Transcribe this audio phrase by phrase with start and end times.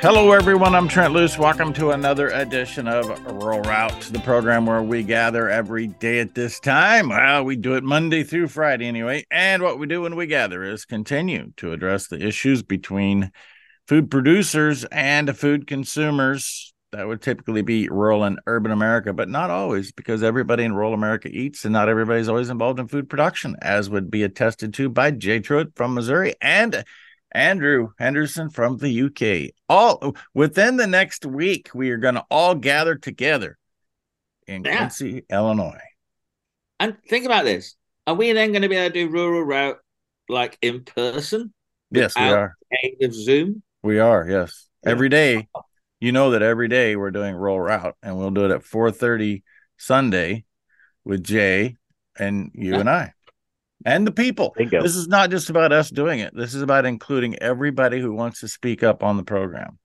[0.00, 0.76] Hello, everyone.
[0.76, 1.36] I'm Trent Loos.
[1.38, 6.36] Welcome to another edition of Rural Route, the program where we gather every day at
[6.36, 7.08] this time.
[7.08, 9.26] Well, we do it Monday through Friday anyway.
[9.28, 13.32] And what we do when we gather is continue to address the issues between
[13.88, 16.72] food producers and food consumers.
[16.92, 20.94] That would typically be rural and urban America, but not always because everybody in rural
[20.94, 24.88] America eats and not everybody's always involved in food production, as would be attested to
[24.88, 26.84] by Jay Truitt from Missouri and
[27.32, 29.54] Andrew Henderson from the UK.
[29.68, 33.58] All within the next week, we are going to all gather together
[34.46, 34.78] in yeah.
[34.78, 35.80] Quincy, Illinois.
[36.80, 39.78] And think about this: Are we then going to be able to do rural route
[40.28, 41.52] like in person?
[41.90, 42.56] Yes, we are.
[43.02, 44.28] Of Zoom, we are.
[44.28, 45.48] Yes, every day.
[46.00, 48.92] You know that every day we're doing rural route, and we'll do it at four
[48.92, 49.42] thirty
[49.76, 50.44] Sunday
[51.04, 51.76] with Jay
[52.18, 52.80] and you yeah.
[52.80, 53.12] and I
[53.84, 54.54] and the people.
[54.56, 54.82] Bingo.
[54.82, 56.34] This is not just about us doing it.
[56.34, 59.78] This is about including everybody who wants to speak up on the program.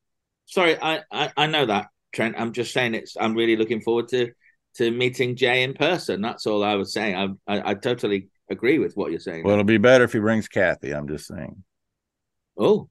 [0.46, 2.36] Sorry, I, I, I know that, Trent.
[2.38, 3.16] I'm just saying it's.
[3.20, 4.32] I'm really looking forward to
[4.76, 6.22] to meeting Jay in person.
[6.22, 7.38] That's all I was saying.
[7.48, 9.44] I I, I totally agree with what you're saying.
[9.44, 10.92] Well, it'll be better if he brings Kathy.
[10.92, 11.64] I'm just saying.
[12.58, 12.90] Oh.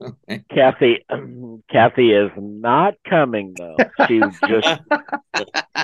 [0.00, 0.44] Okay.
[0.54, 3.76] Kathy, um, Kathy is not coming though.
[4.06, 4.80] She just,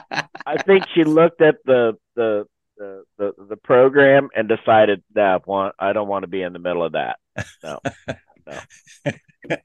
[0.47, 2.45] I think she looked at the the
[2.77, 6.59] the, the, the program and decided that want I don't want to be in the
[6.59, 7.19] middle of that.
[7.63, 7.81] No,
[8.47, 9.57] no.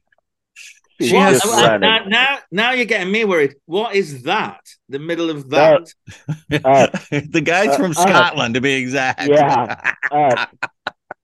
[1.01, 3.55] She has now, now, now you're getting me worried.
[3.65, 4.59] What is that?
[4.89, 5.93] The middle of that?
[6.51, 9.25] Uh, uh, the guy's uh, from Scotland, to be exact.
[9.25, 9.93] Yeah.
[10.11, 10.45] Uh,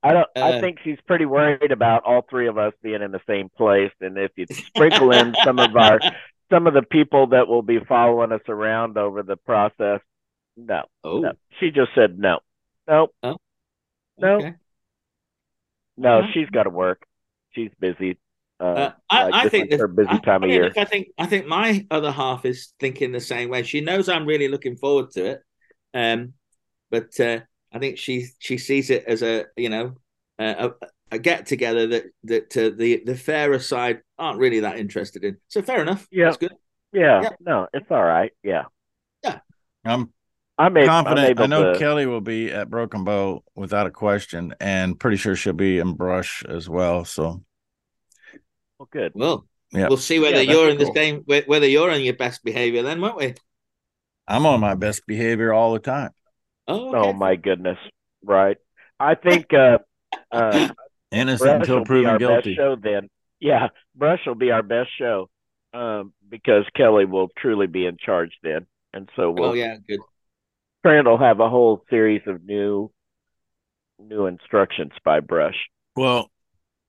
[0.01, 0.29] I don't.
[0.35, 3.49] I uh, think she's pretty worried about all three of us being in the same
[3.49, 5.99] place, and if you sprinkle in some of our
[6.51, 9.99] some of the people that will be following us around over the process,
[10.57, 10.83] no.
[11.03, 11.19] Oh.
[11.19, 11.33] No.
[11.59, 12.39] She just said no.
[12.87, 13.07] No.
[13.23, 13.37] Oh.
[14.17, 14.35] No.
[14.37, 14.53] Okay.
[15.97, 16.27] No, uh-huh.
[16.33, 17.05] she's got to work.
[17.51, 18.19] She's busy.
[18.59, 20.71] Uh, uh, I, I think her busy I, time I of year.
[20.77, 23.63] I think I think my other half is thinking the same way.
[23.63, 25.41] She knows I'm really looking forward to it,
[25.93, 26.33] um,
[26.89, 27.41] but uh,
[27.73, 29.95] I think she she sees it as a you know
[30.39, 30.71] a,
[31.11, 35.37] a get together that that uh, the the fairer side aren't really that interested in.
[35.49, 36.07] So fair enough.
[36.09, 36.53] Yeah, that's good.
[36.93, 37.29] Yeah, yeah.
[37.41, 38.31] no, it's all right.
[38.41, 38.63] Yeah,
[39.23, 39.39] yeah.
[39.83, 40.13] I'm
[40.57, 41.39] I'm confident.
[41.39, 41.79] I'm i know to...
[41.79, 45.93] Kelly will be at Broken Bow without a question, and pretty sure she'll be in
[45.93, 47.03] Brush as well.
[47.03, 47.43] So,
[48.79, 49.11] well, good.
[49.15, 49.87] Well, yeah.
[49.89, 50.87] we'll see whether yeah, you're in cool.
[50.87, 53.33] the same whether you're on your best behavior then, won't we?
[54.27, 56.11] I'm on my best behavior all the time.
[56.67, 56.97] Oh, okay.
[56.97, 57.77] oh my goodness!
[58.23, 58.57] Right.
[58.97, 59.79] I think uh,
[60.31, 60.69] uh,
[61.11, 62.55] innocent until proven guilty.
[62.55, 63.09] show then,
[63.41, 65.29] yeah, Brush will be our best show
[65.73, 69.49] um, because Kelly will truly be in charge then, and so we'll.
[69.49, 69.99] Oh yeah, good
[70.85, 72.91] Trent will have a whole series of new
[73.97, 75.55] new instructions by Brush.
[75.95, 76.29] Well,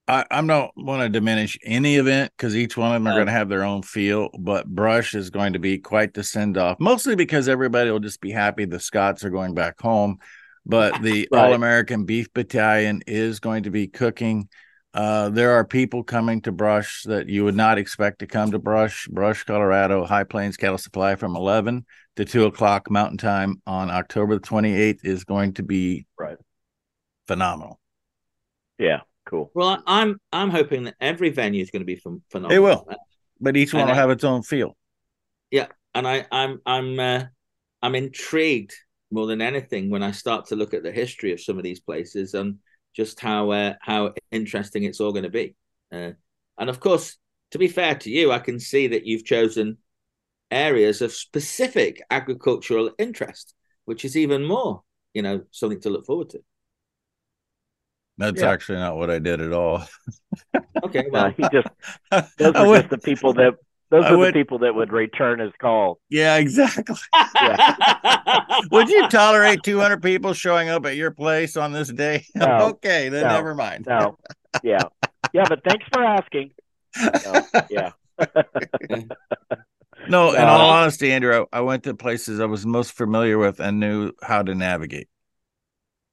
[0.07, 3.27] I, I'm not want to diminish any event because each one of them are going
[3.27, 6.77] to have their own feel, but Brush is going to be quite the send off,
[6.79, 10.19] mostly because everybody will just be happy the Scots are going back home.
[10.67, 11.47] But the right.
[11.47, 14.51] All American Beef Battalion is going to be cooking.
[14.93, 18.59] Uh, there are people coming to Brush that you would not expect to come to
[18.59, 23.91] Brush, Brush, Colorado, High Plains Cattle Supply from 11 the two o'clock Mountain Time on
[23.91, 26.39] October the 28th is going to be right
[27.29, 27.79] phenomenal.
[28.79, 29.51] Yeah, cool.
[29.55, 32.51] Well, I'm I'm hoping that every venue is going to be phenomenal.
[32.51, 32.89] It will,
[33.41, 34.77] but each one and will I, have its own feel.
[35.51, 37.25] Yeah, and I I'm I'm uh,
[37.83, 38.75] I'm intrigued
[39.11, 41.81] more than anything when I start to look at the history of some of these
[41.81, 42.59] places and
[42.95, 45.55] just how uh, how interesting it's all going to be.
[45.93, 46.13] Uh,
[46.59, 47.17] and of course,
[47.51, 49.79] to be fair to you, I can see that you've chosen
[50.51, 54.83] areas of specific agricultural interest, which is even more,
[55.15, 56.41] you know, something to look forward to.
[58.19, 58.51] That's yeah.
[58.51, 59.85] actually not what I did at all.
[60.85, 61.69] okay, well, he just
[62.39, 63.55] those are would, just the people that
[63.91, 66.01] those I are would, the people that would return his call.
[66.09, 66.97] Yeah, exactly.
[67.35, 67.77] Yeah.
[68.73, 72.25] would you tolerate 200 people showing up at your place on this day?
[72.35, 73.85] No, okay, then no, never mind.
[73.87, 74.17] No,
[74.65, 74.83] yeah,
[75.33, 76.51] yeah, but thanks for asking.
[77.25, 77.93] No, yeah.
[80.09, 83.61] No, in all honesty, Andrew, I, I went to places I was most familiar with
[83.61, 85.09] and knew how to navigate.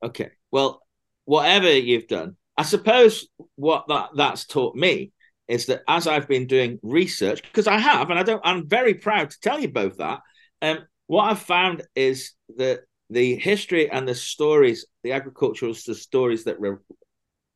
[0.04, 0.32] Okay.
[0.52, 0.82] Well,
[1.26, 5.12] whatever you've done, I suppose what that that's taught me
[5.48, 8.94] is that as I've been doing research, because I have, and I don't, I'm very
[8.94, 10.20] proud to tell you both that.
[10.62, 16.60] Um, what I've found is that the history and the stories, the agricultural stories that
[16.60, 16.78] re-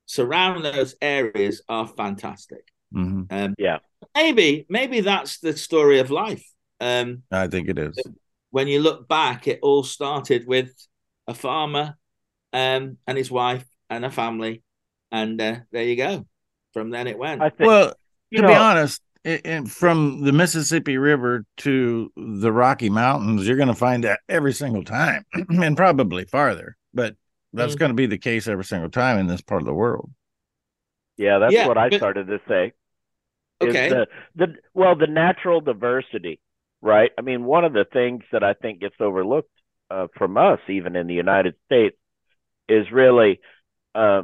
[0.05, 2.67] surround those areas are fantastic.
[2.93, 3.23] Mm-hmm.
[3.29, 3.79] Um, yeah,
[4.15, 6.45] maybe maybe that's the story of life.
[6.79, 7.97] Um, I think it is.
[8.51, 10.71] When you look back, it all started with
[11.27, 11.97] a farmer
[12.53, 14.63] um, and his wife and a family,
[15.11, 16.25] and uh, there you go.
[16.73, 17.41] From then it went.
[17.41, 17.93] Think, well,
[18.33, 23.67] to know, be honest, and from the Mississippi River to the Rocky Mountains, you're going
[23.67, 26.77] to find that every single time, and probably farther.
[26.93, 27.15] But
[27.53, 27.79] that's mm.
[27.79, 30.11] going to be the case every single time in this part of the world.
[31.17, 32.73] Yeah, that's yeah, what I but, started to say.
[33.61, 33.89] Okay.
[33.89, 36.39] The, the well, the natural diversity,
[36.81, 37.11] right?
[37.17, 39.49] I mean, one of the things that I think gets overlooked
[39.89, 41.97] uh, from us, even in the United States,
[42.69, 43.39] is really
[43.95, 44.23] uh,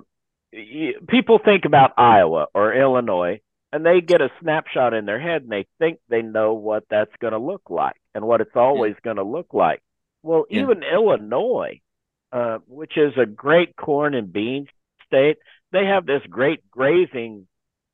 [1.08, 3.42] people think about Iowa or Illinois
[3.74, 7.12] and they get a snapshot in their head and they think they know what that's
[7.20, 9.04] going to look like and what it's always yeah.
[9.04, 9.82] going to look like.
[10.22, 10.62] Well, yeah.
[10.62, 11.82] even Illinois,
[12.32, 14.68] uh, which is a great corn and bean
[15.08, 15.38] state,
[15.74, 17.48] they have this great grazing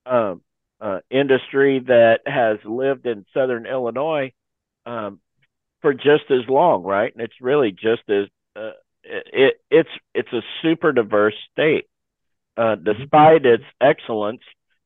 [0.05, 0.41] um,
[0.79, 4.31] uh, industry that has lived in southern Illinois
[4.85, 5.19] um,
[5.81, 7.11] for just as long, right?
[7.11, 8.71] And it's really just as uh,
[9.03, 11.85] it, it's it's a super diverse state.
[12.57, 12.83] Uh, mm-hmm.
[12.83, 14.41] despite its excellence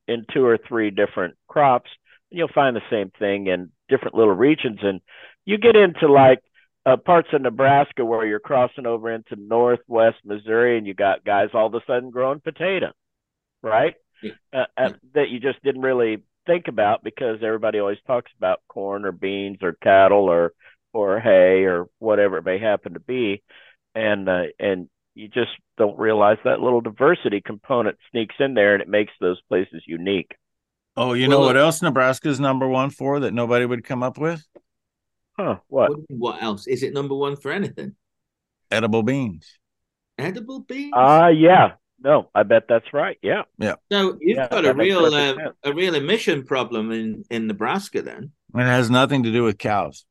[0.08, 1.90] in two or three different crops,
[2.30, 4.80] you'll find the same thing in different little regions.
[4.84, 5.02] And
[5.46, 6.40] you get into like
[6.86, 11.50] uh, parts of Nebraska where you're crossing over into northwest Missouri, and you got guys
[11.54, 12.92] all of a sudden growing potato,
[13.62, 13.96] right?
[14.22, 14.32] Yeah.
[14.54, 19.06] Uh, uh, that you just didn't really think about because everybody always talks about corn
[19.06, 20.54] or beans or cattle or
[20.94, 23.42] or hay or whatever it may happen to be,
[23.96, 28.82] and uh, and you just don't realize that little diversity component sneaks in there and
[28.82, 30.36] it makes those places unique.
[30.96, 34.18] Oh, you well, know what else Nebraska's number one for that nobody would come up
[34.18, 34.46] with?
[35.38, 35.58] Huh?
[35.68, 35.92] What?
[36.10, 36.68] What else?
[36.68, 37.96] Is it number one for anything?
[38.72, 39.60] Edible beans.
[40.18, 40.94] Edible beans?
[40.96, 41.74] Uh yeah.
[42.00, 43.18] No, I bet that's right.
[43.22, 43.44] Yeah.
[43.58, 43.76] Yeah.
[43.92, 48.32] So you've yeah, got a real uh, a real emission problem in in Nebraska then.
[48.56, 50.06] It has nothing to do with cows.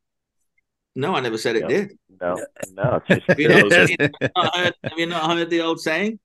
[0.94, 1.92] No, I never said it did.
[2.20, 2.36] No,
[2.72, 3.00] no.
[3.08, 3.96] Just, have, you not, have, you
[4.36, 6.18] not heard, have, you not heard, the old saying?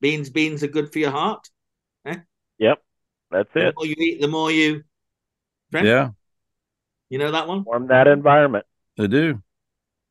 [0.00, 1.48] Beans, beans are good for your heart.
[2.06, 2.16] Eh?
[2.58, 2.78] Yep,
[3.30, 3.74] that's the it.
[3.74, 4.84] The more you eat, the more you.
[5.72, 5.86] Drink.
[5.86, 6.10] Yeah.
[7.10, 7.64] You know that one?
[7.64, 8.66] Form that environment.
[8.96, 9.42] They do.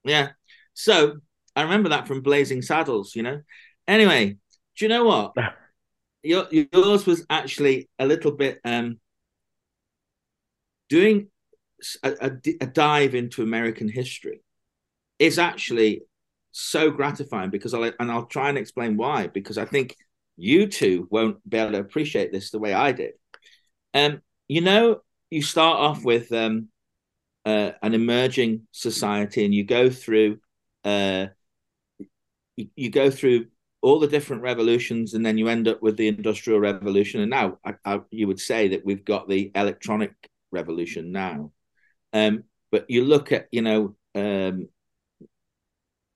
[0.04, 0.30] Yeah.
[0.74, 1.18] So
[1.56, 3.16] I remember that from Blazing Saddles.
[3.16, 3.42] You know.
[3.88, 4.38] Anyway,
[4.78, 5.34] do you know what?
[6.26, 9.02] Your, yours was actually a little bit um
[10.88, 11.28] doing
[12.02, 12.32] a, a,
[12.62, 14.42] a dive into American history
[15.20, 16.04] is actually
[16.52, 19.96] so gratifying because I'll and I'll try and explain why because I think
[20.38, 23.14] you two won't be able to appreciate this the way I did.
[23.94, 26.70] Um, you know, you start off with um,
[27.46, 30.40] uh, an emerging society, and you go through
[30.84, 31.28] uh,
[32.56, 33.48] you, you, go through
[33.82, 37.22] all the different revolutions, and then you end up with the industrial revolution.
[37.22, 40.14] And now, I, I, you would say that we've got the electronic
[40.52, 41.52] revolution now.
[42.12, 44.68] Um, but you look at, you know, um,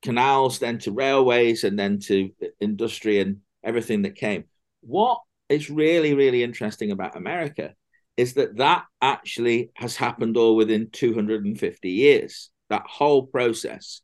[0.01, 4.45] canals, then to railways, and then to industry and everything that came.
[4.81, 5.19] What
[5.50, 7.74] is really, really interesting about America
[8.18, 12.50] is that that actually has happened all within 250 years.
[12.69, 14.02] That whole process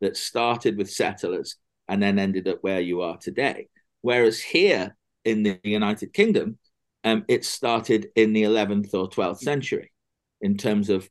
[0.00, 1.56] that started with settlers
[1.88, 3.68] and then ended up where you are today.
[4.00, 6.58] Whereas here in the United Kingdom,
[7.04, 9.92] um, it started in the 11th or 12th century
[10.40, 11.08] in terms of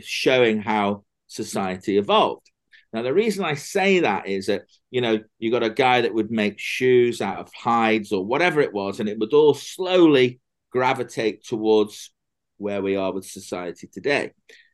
[0.00, 2.50] showing how society evolved.
[2.92, 6.12] Now, the reason I say that is that, you know, you got a guy that
[6.12, 10.40] would make shoes out of hides or whatever it was, and it would all slowly
[10.72, 12.10] gravitate towards
[12.56, 14.32] where we are with society today.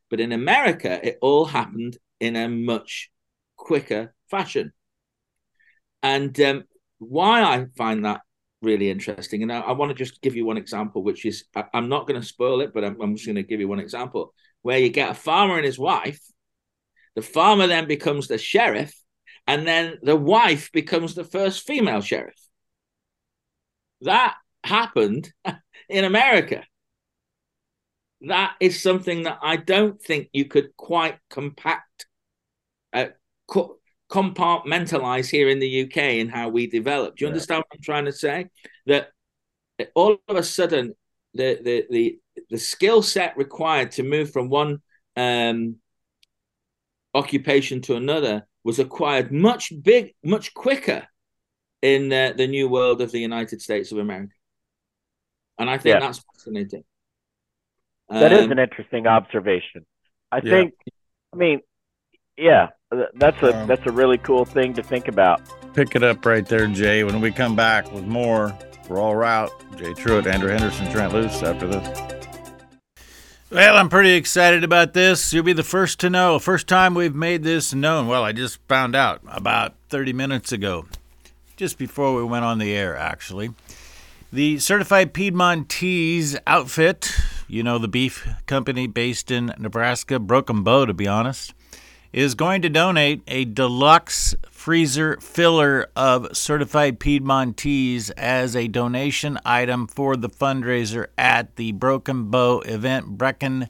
[0.09, 3.09] But in America, it all happened in a much
[3.57, 4.71] quicker fashion.
[6.01, 6.63] And um,
[6.99, 8.21] why I find that
[8.61, 11.65] really interesting, and I, I want to just give you one example, which is I,
[11.73, 13.79] am not going to spoil it, but I'm, I'm just going to give you one
[13.79, 16.19] example where you get a farmer and his wife.
[17.15, 18.93] The farmer then becomes the sheriff,
[19.47, 22.39] and then the wife becomes the first female sheriff.
[24.01, 25.31] That happened
[25.89, 26.63] in America.
[28.21, 32.07] That is something that I don't think you could quite compact,
[32.91, 33.07] uh,
[33.47, 33.77] co-
[34.11, 37.15] compartmentalize here in the UK and how we develop.
[37.15, 37.33] Do you yeah.
[37.33, 38.47] understand what I'm trying to say?
[38.87, 39.11] That
[39.95, 40.95] all of a sudden,
[41.33, 44.81] the the the the skill set required to move from one
[45.15, 45.77] um,
[47.13, 51.07] occupation to another was acquired much big, much quicker
[51.81, 54.33] in uh, the new world of the United States of America,
[55.59, 55.99] and I think yeah.
[55.99, 56.83] that's fascinating.
[58.09, 59.85] That um, is an interesting observation.
[60.31, 60.51] I yeah.
[60.51, 60.73] think.
[61.33, 61.59] I mean,
[62.37, 62.69] yeah,
[63.15, 65.41] that's a um, that's a really cool thing to think about.
[65.73, 67.03] Pick it up right there, Jay.
[67.03, 69.51] When we come back with more, we're all route.
[69.75, 72.09] Jay Truitt, Andrew Henderson, Trent Loos after this.
[73.51, 75.33] Well, I'm pretty excited about this.
[75.33, 76.37] You'll be the first to know.
[76.37, 78.07] First time we've made this known.
[78.07, 80.85] Well, I just found out about 30 minutes ago,
[81.57, 83.49] just before we went on the air, actually.
[84.31, 87.11] The Certified Piedmontese outfit,
[87.47, 91.55] you know, the beef company based in Nebraska, Broken Bow, to be honest,
[92.13, 99.87] is going to donate a deluxe freezer filler of certified Piedmontese as a donation item
[99.87, 103.17] for the fundraiser at the Broken Bow event.
[103.17, 103.67] Brecken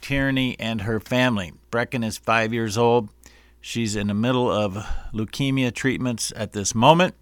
[0.00, 1.52] Tierney and her family.
[1.70, 3.10] Brecken is five years old.
[3.60, 4.76] She's in the middle of
[5.12, 7.14] leukemia treatments at this moment,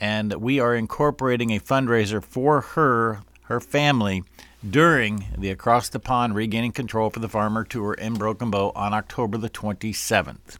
[0.00, 4.22] and we are incorporating a fundraiser for her, her family,
[4.68, 8.92] during the Across the Pond Regaining Control for the Farmer Tour in Broken Bow on
[8.92, 10.58] October the 27th.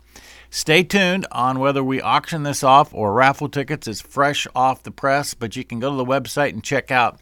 [0.51, 3.89] Stay tuned on whether we auction this off or raffle tickets.
[3.89, 7.19] It's fresh off the press, but you can go to the website and check out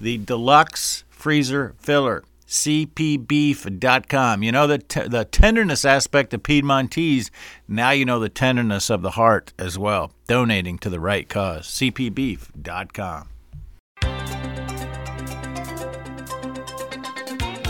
[0.00, 4.42] the deluxe freezer filler cpbeef.com.
[4.42, 7.30] You know the t- the tenderness aspect of Piedmontese.
[7.68, 10.10] Now you know the tenderness of the heart as well.
[10.26, 11.68] Donating to the right cause.
[11.68, 13.28] cpbeef.com.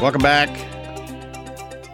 [0.00, 0.48] Welcome back.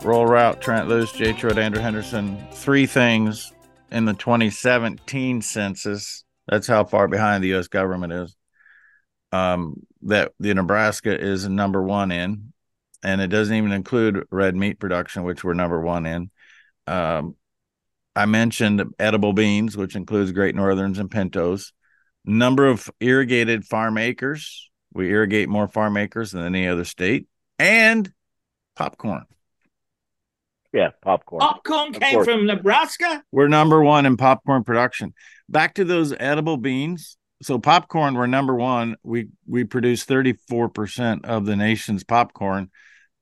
[0.04, 2.46] Rural Route Trent Loos, Jay Truitt, Andrew Henderson.
[2.52, 3.52] Three things
[3.90, 6.22] in the 2017 census.
[6.46, 7.66] That's how far behind the U.S.
[7.66, 8.36] government is.
[9.32, 12.52] Um, that the Nebraska is number one in
[13.06, 16.28] and it doesn't even include red meat production, which we're number one in.
[16.88, 17.36] Um,
[18.16, 21.72] I mentioned edible beans, which includes Great Northerns and Pintos.
[22.24, 24.70] Number of irrigated farm acres.
[24.92, 27.28] We irrigate more farm acres than any other state.
[27.60, 28.12] And
[28.74, 29.22] popcorn.
[30.72, 31.38] Yeah, popcorn.
[31.38, 33.22] Popcorn came from Nebraska.
[33.30, 35.14] We're number one in popcorn production.
[35.48, 37.16] Back to those edible beans.
[37.40, 38.96] So popcorn, we're number one.
[39.04, 42.70] We we produce 34% of the nation's popcorn.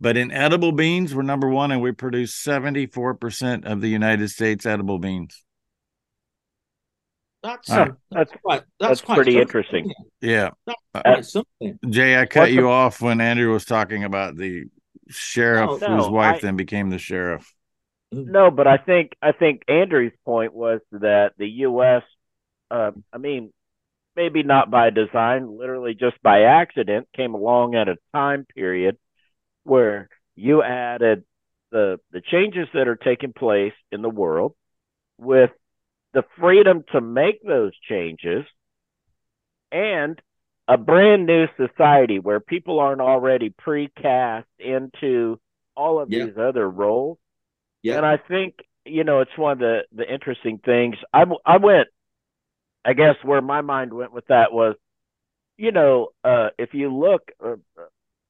[0.04, 4.66] But in edible beans, we're number one, and we produce 74% of the United States
[4.66, 5.42] edible beans.
[7.42, 9.94] That's uh, that's, quite that's, that's quite pretty interesting.
[10.20, 10.50] Yeah.
[10.94, 11.78] Uh, something.
[11.88, 14.64] Jay, I cut you off when Andrew was talking about the
[15.08, 17.54] sheriff no, whose wife I, then became the sheriff.
[18.12, 22.02] No, but I think I think Andrew's point was that the U.S.
[22.70, 23.54] Uh, I mean,
[24.16, 28.98] maybe not by design, literally just by accident, came along at a time period
[29.64, 31.24] where you added
[31.70, 34.54] the the changes that are taking place in the world
[35.18, 35.50] with
[36.12, 38.44] the freedom to make those changes
[39.72, 40.20] and
[40.68, 45.38] a brand new society where people aren't already precast into
[45.76, 46.26] all of yeah.
[46.26, 47.18] these other roles.
[47.82, 47.96] Yeah.
[47.96, 48.54] And I think,
[48.86, 50.96] you know, it's one of the, the interesting things.
[51.12, 51.88] I, I went,
[52.84, 54.76] I guess where my mind went with that was,
[55.56, 57.56] you know, uh, if you look, uh,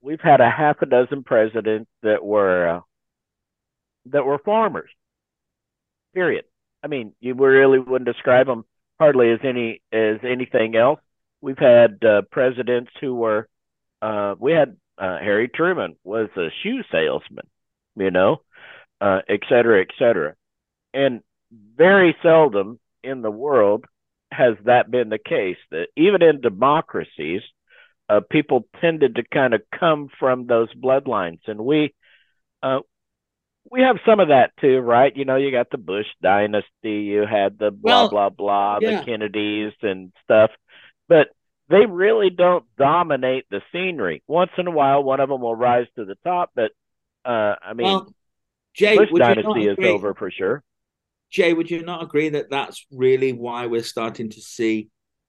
[0.05, 2.81] we've had a half a dozen presidents that were uh,
[4.07, 4.91] that were farmers.
[6.13, 6.45] Period.
[6.83, 8.65] I mean, you really wouldn't describe them
[8.99, 11.01] hardly as any as anything else.
[11.41, 13.49] We've had uh, presidents who were.
[14.03, 17.47] Uh, we had uh, Harry Truman was a shoe salesman,
[17.97, 18.43] you know,
[19.01, 20.35] uh, et cetera, et cetera,
[20.93, 21.23] and
[21.77, 23.87] very seldom in the world
[24.31, 25.57] has that been the case.
[25.71, 27.43] That even in democracies,
[28.09, 31.95] uh, people tended to kind of come from those bloodlines, and we
[32.63, 32.81] uh,
[33.71, 35.15] we have some of that too, right?
[35.17, 39.01] You know, you got the Bush dynasty, you had the blah well, blah blah, yeah.
[39.01, 40.51] the Kennedys and stuff,
[41.09, 41.29] but
[41.69, 44.23] they really don't dominate the scenery.
[44.27, 46.73] Once in a while, one of them will rise to the top, but
[47.25, 48.15] uh, I mean, well,
[48.75, 50.63] Jay, Bush dynasty is over for sure.
[51.31, 54.89] Jay, would you not agree that that's really why we're starting to see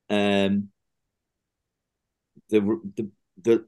[0.10, 0.70] um,
[2.50, 2.62] the
[2.96, 3.10] the,
[3.42, 3.66] the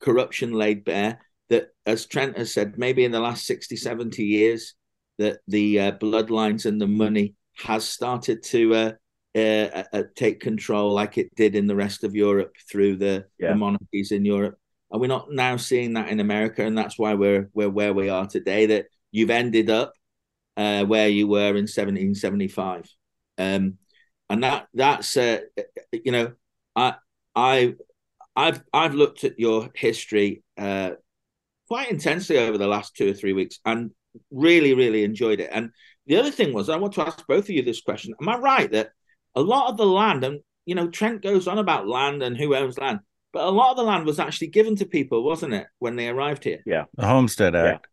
[0.00, 4.74] corruption laid bare that as Trent has said maybe in the last 60 70 years
[5.18, 8.92] that the uh, bloodlines and the money has started to uh,
[9.34, 13.50] uh, uh, take control like it did in the rest of Europe through the, yeah.
[13.50, 14.58] the monarchies in Europe
[14.90, 18.08] and we're not now seeing that in America and that's why we're we're where we
[18.08, 19.92] are today that you've ended up
[20.56, 22.88] uh, where you were in 1775
[23.38, 23.78] um,
[24.28, 25.40] and that that's uh,
[25.92, 26.32] you know
[26.74, 26.94] I
[27.34, 27.74] I
[28.36, 30.92] I've I've looked at your history uh,
[31.68, 33.90] quite intensely over the last two or three weeks and
[34.30, 35.50] really really enjoyed it.
[35.52, 35.70] And
[36.06, 38.36] the other thing was I want to ask both of you this question: Am I
[38.38, 38.90] right that
[39.34, 42.54] a lot of the land and you know Trent goes on about land and who
[42.54, 43.00] owns land,
[43.32, 46.08] but a lot of the land was actually given to people, wasn't it, when they
[46.08, 46.62] arrived here?
[46.66, 47.86] Yeah, the Homestead Act.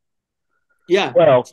[0.87, 1.05] Yeah.
[1.07, 1.13] yeah.
[1.15, 1.47] Well,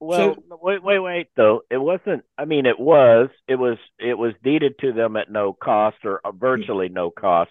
[0.00, 1.26] well, so, wait, wait, wait.
[1.36, 2.24] Though it wasn't.
[2.36, 3.28] I mean, it was.
[3.46, 3.78] It was.
[3.98, 7.50] It was deeded to them at no cost or virtually no cost.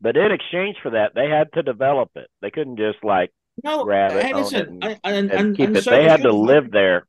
[0.00, 2.28] But in exchange for that, they had to develop it.
[2.40, 3.30] They couldn't just like
[3.62, 5.84] no, grab it, it and, and, and, and keep it.
[5.84, 6.72] So they, they had to live had.
[6.72, 7.06] there.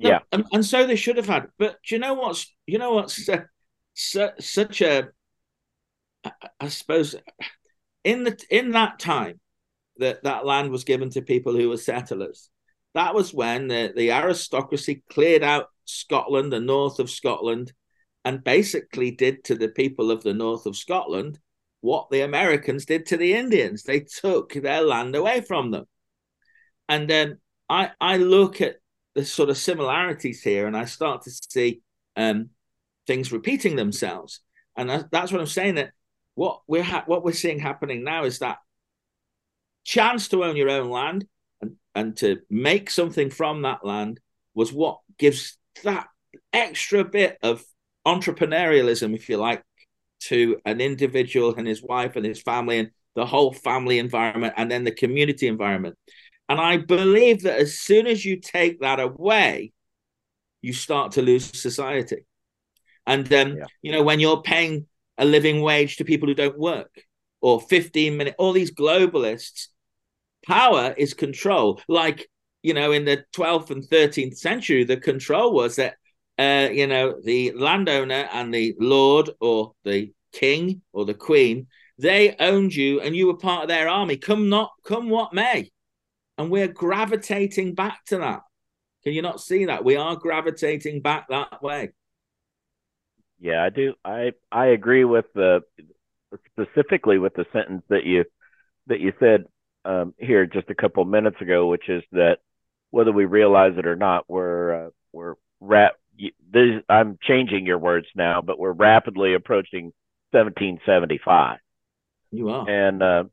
[0.00, 1.46] No, yeah, and, and so they should have had.
[1.58, 3.44] But do you know what's you know what's uh,
[3.94, 5.10] su- such a
[6.24, 7.14] I, I suppose
[8.02, 9.38] in the in that time
[9.98, 12.50] that that land was given to people who were settlers.
[12.94, 17.72] That was when the, the aristocracy cleared out Scotland, the north of Scotland,
[18.24, 21.38] and basically did to the people of the north of Scotland
[21.80, 23.82] what the Americans did to the Indians.
[23.82, 25.84] They took their land away from them.
[26.88, 28.76] And then I, I look at
[29.14, 31.82] the sort of similarities here and I start to see
[32.16, 32.50] um,
[33.06, 34.40] things repeating themselves.
[34.76, 35.90] And that's what I'm saying that
[36.34, 38.58] what we're ha- what we're seeing happening now is that
[39.84, 41.26] chance to own your own land
[41.94, 44.20] and, to make something from that land
[44.54, 46.08] was what gives that
[46.52, 47.64] extra bit of
[48.06, 49.62] entrepreneurialism, if you like,
[50.20, 54.70] to an individual and his wife and his family and the whole family environment and
[54.70, 55.96] then the community environment.
[56.48, 59.72] And I believe that as soon as you take that away,
[60.62, 62.26] you start to lose society.
[63.06, 63.64] And um, yeah.
[63.82, 64.86] you know, when you're paying
[65.18, 66.90] a living wage to people who don't work,
[67.44, 69.66] or 15 minute, all these globalists,
[70.46, 71.80] power is control.
[71.88, 72.28] Like,
[72.62, 75.96] you know, in the 12th and 13th century, the control was that
[76.38, 82.34] uh, you know, the landowner and the lord or the king or the queen, they
[82.40, 84.16] owned you and you were part of their army.
[84.16, 85.70] Come not come what may.
[86.36, 88.40] And we're gravitating back to that.
[89.04, 89.84] Can you not see that?
[89.84, 91.90] We are gravitating back that way.
[93.38, 93.94] Yeah, I do.
[94.04, 95.60] I I agree with the
[96.50, 98.24] specifically with the sentence that you
[98.88, 99.44] that you said
[99.84, 102.38] um, here just a couple minutes ago, which is that
[102.90, 105.94] whether we realize it or not, we're uh, we're rap
[106.52, 109.92] this, I'm changing your words now, but we're rapidly approaching
[110.30, 111.58] 1775.
[112.30, 113.24] You are, and uh,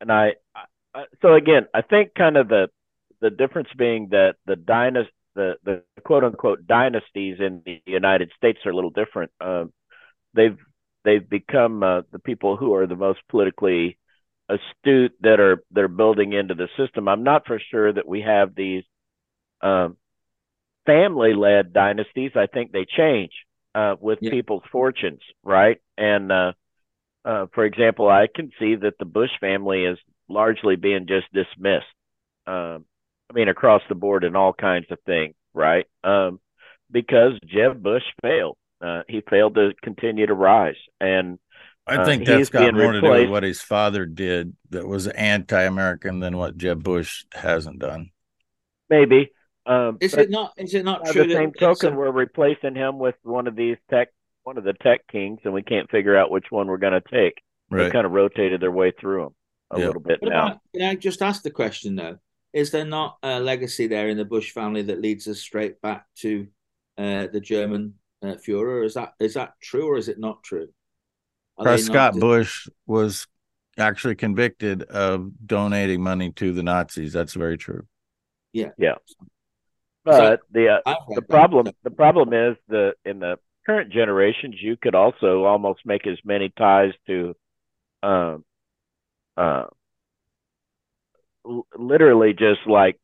[0.00, 2.68] and I, I, so again, I think kind of the
[3.20, 8.58] the difference being that the dynasty, the the quote unquote dynasties in the United States
[8.66, 9.30] are a little different.
[9.40, 9.64] Uh,
[10.34, 10.58] they've
[11.04, 13.98] they've become uh, the people who are the most politically
[14.48, 17.08] astute that are they're building into the system.
[17.08, 18.84] I'm not for sure that we have these
[19.62, 19.96] um,
[20.86, 23.32] family led dynasties, I think they change
[23.74, 24.30] uh, with yeah.
[24.30, 25.80] people's fortunes, right?
[25.96, 26.52] And uh,
[27.24, 31.86] uh, for example, I can see that the Bush family is largely being just dismissed.
[32.46, 32.84] Um,
[33.30, 35.86] I mean, across the board in all kinds of things, right?
[36.02, 36.40] Um,
[36.90, 38.56] because Jeb Bush failed.
[38.80, 41.38] Uh, he failed to continue to rise, and
[41.86, 43.02] I think uh, that's got more replaced.
[43.02, 47.78] to do with what his father did that was anti-American than what Jeb Bush hasn't
[47.78, 48.10] done.
[48.88, 49.32] Maybe,
[49.66, 50.52] um, is it not?
[50.56, 51.26] Is it not true?
[51.26, 54.08] The same token, we're replacing him with one of these tech,
[54.42, 57.00] one of the tech kings, and we can't figure out which one we're going to
[57.00, 57.42] take.
[57.70, 57.84] Right.
[57.84, 59.34] They kind of rotated their way through them
[59.70, 59.86] a yep.
[59.88, 60.46] little bit what now.
[60.46, 62.18] About, can I just ask the question though?
[62.52, 66.06] Is there not a legacy there in the Bush family that leads us straight back
[66.18, 66.46] to
[66.96, 68.84] uh, the German uh, Führer?
[68.84, 70.68] Is that is that true or is it not true?
[71.56, 72.18] Are Prescott.
[72.18, 73.26] Bush was
[73.78, 77.12] actually convicted of donating money to the Nazis.
[77.12, 77.86] That's very true.
[78.52, 78.70] Yeah.
[78.78, 78.94] Yeah.
[80.04, 84.76] But so, the uh, the problem the problem is the in the current generations you
[84.76, 87.34] could also almost make as many ties to
[88.02, 88.44] um
[89.38, 89.64] uh
[91.78, 92.98] literally just like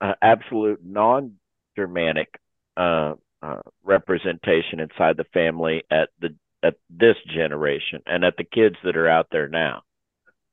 [0.00, 2.28] uh, absolute non-Germanic
[2.76, 8.76] uh, uh, representation inside the family at the at this generation and at the kids
[8.84, 9.82] that are out there now.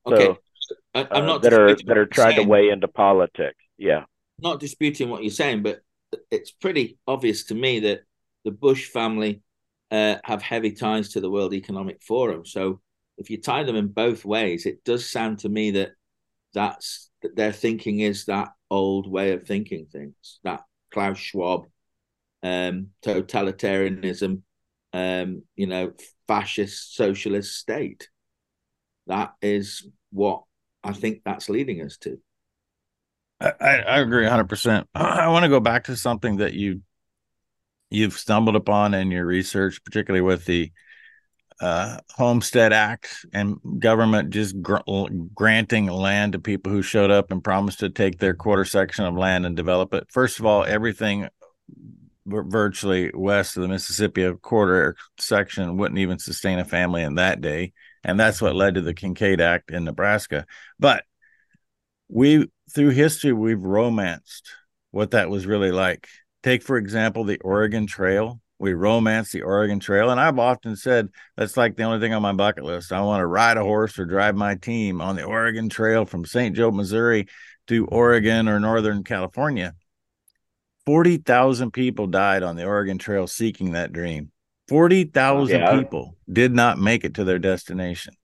[0.05, 2.45] Okay, so, I, am uh, not that are that are trying saying.
[2.45, 3.57] to weigh into politics.
[3.77, 4.03] Yeah,
[4.39, 5.79] not disputing what you're saying, but
[6.29, 8.01] it's pretty obvious to me that
[8.43, 9.41] the Bush family
[9.91, 12.45] uh, have heavy ties to the World Economic Forum.
[12.45, 12.81] So
[13.17, 15.91] if you tie them in both ways, it does sound to me that
[16.53, 20.61] that's that their thinking is that old way of thinking things, that
[20.91, 21.65] Klaus Schwab,
[22.41, 24.41] um, totalitarianism,
[24.93, 25.93] um, you know,
[26.27, 28.09] fascist socialist state.
[29.07, 30.43] That is what
[30.83, 32.19] I think that's leading us to.
[33.41, 34.85] I, I agree 100%.
[34.95, 36.81] I want to go back to something that you
[37.89, 40.71] you've stumbled upon in your research, particularly with the
[41.61, 44.77] uh, Homestead Act and government just gr-
[45.35, 49.15] granting land to people who showed up and promised to take their quarter section of
[49.15, 50.07] land and develop it.
[50.09, 51.29] First of all, everything
[52.25, 57.41] virtually west of the Mississippi, a quarter section wouldn't even sustain a family in that
[57.41, 57.73] day.
[58.03, 60.45] And that's what led to the Kincaid Act in Nebraska.
[60.79, 61.03] But
[62.09, 64.49] we through history we've romanced
[64.91, 66.07] what that was really like.
[66.43, 68.39] Take for example the oregon trail.
[68.59, 70.09] We romance the oregon trail.
[70.09, 72.91] And i've often said that's like the only thing on my bucket list.
[72.91, 76.25] I want to ride a horse or drive my team on the oregon trail from
[76.25, 77.27] st joe missouri
[77.67, 79.73] to oregon or northern california
[80.85, 84.31] 40,000 people died on the oregon trail seeking that dream
[84.67, 85.79] 40,000 yeah.
[85.79, 88.15] people did not make it to their destination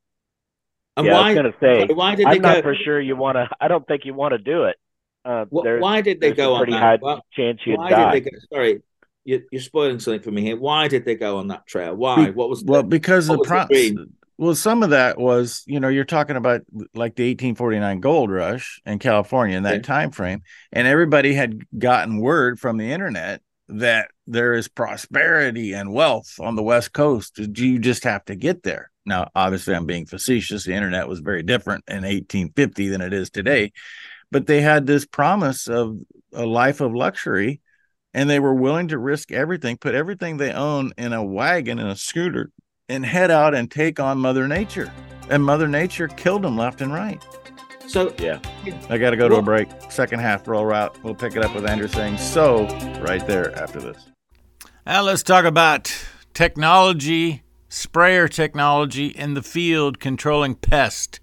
[0.97, 2.49] And yeah, why, I was going to say, why did they go?
[2.49, 3.49] I'm not go, for sure you want to.
[3.59, 4.75] I don't think you want to do it.
[5.25, 6.79] Uh, why did they go on that?
[6.79, 8.13] High well, chance you why die.
[8.13, 8.81] Did they go, sorry,
[9.25, 10.57] you, are spoiling something for me here.
[10.57, 11.93] Why did they go on that trail?
[11.95, 12.29] Why?
[12.29, 14.07] What was well because the, pro- the
[14.39, 16.61] well, some of that was, you know, you're talking about
[16.93, 19.81] like the 1849 gold rush in California in that okay.
[19.81, 25.91] time frame, and everybody had gotten word from the internet that there is prosperity and
[25.91, 27.37] wealth on the West Coast.
[27.37, 28.89] You just have to get there.
[29.05, 30.63] Now, obviously, I'm being facetious.
[30.63, 33.73] The internet was very different in 1850 than it is today,
[34.31, 35.97] but they had this promise of
[36.31, 37.59] a life of luxury,
[38.13, 41.89] and they were willing to risk everything, put everything they own in a wagon and
[41.89, 42.51] a scooter
[42.89, 44.91] and head out and take on Mother Nature.
[45.29, 47.23] And Mother Nature killed them left and right.
[47.87, 48.39] So yeah,
[48.89, 49.67] I got to go to a break.
[49.89, 50.95] Second half Rural Route.
[51.03, 52.67] We'll pick it up with Andrew saying so
[53.01, 54.07] right there after this.
[54.85, 55.91] Now let's talk about
[56.33, 61.19] technology, sprayer technology in the field controlling pest.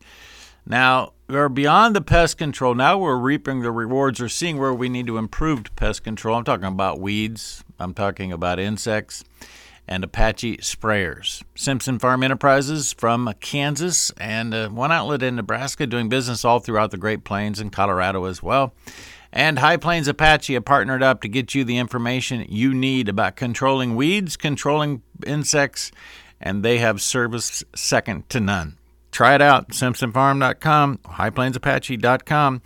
[0.64, 2.74] Now we're beyond the pest control.
[2.74, 6.37] Now we're reaping the rewards or seeing where we need to improve pest control.
[6.37, 7.64] I'm talking about weeds.
[7.79, 9.24] I'm talking about insects
[9.88, 11.42] and Apache sprayers.
[11.55, 16.90] Simpson Farm Enterprises from Kansas and uh, one outlet in Nebraska doing business all throughout
[16.90, 18.75] the Great Plains and Colorado as well.
[19.33, 23.37] And High Plains Apache have partnered up to get you the information you need about
[23.37, 25.92] controlling weeds, controlling insects,
[26.40, 28.79] and they have service second to none.
[29.12, 32.62] Try it out, simpsonfarm.com, highplainsapache.com.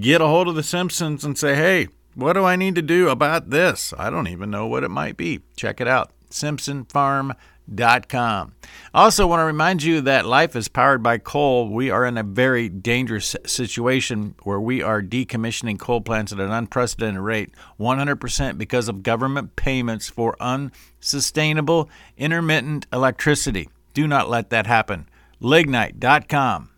[0.00, 3.08] Get a hold of the Simpsons and say, hey, what do I need to do
[3.08, 3.94] about this?
[3.98, 5.40] I don't even know what it might be.
[5.56, 8.54] Check it out simpsonfarm.com.
[8.92, 11.68] Also, want to remind you that life is powered by coal.
[11.68, 16.50] We are in a very dangerous situation where we are decommissioning coal plants at an
[16.50, 23.68] unprecedented rate, 100% because of government payments for unsustainable intermittent electricity.
[23.94, 25.08] Do not let that happen.
[25.40, 26.70] Lignite.com.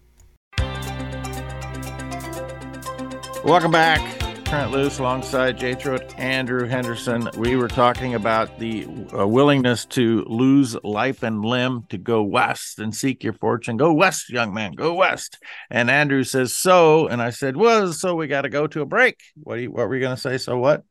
[3.44, 4.25] Welcome back.
[4.46, 7.28] Trent Loos alongside Jay Truitt, Andrew Henderson.
[7.36, 12.78] We were talking about the uh, willingness to lose life and limb to go west
[12.78, 13.76] and seek your fortune.
[13.76, 15.42] Go west, young man, go west.
[15.68, 17.08] And Andrew says, so.
[17.08, 19.18] And I said, well, so we got to go to a break.
[19.34, 20.38] What, you, what were you going to say?
[20.38, 20.84] So what?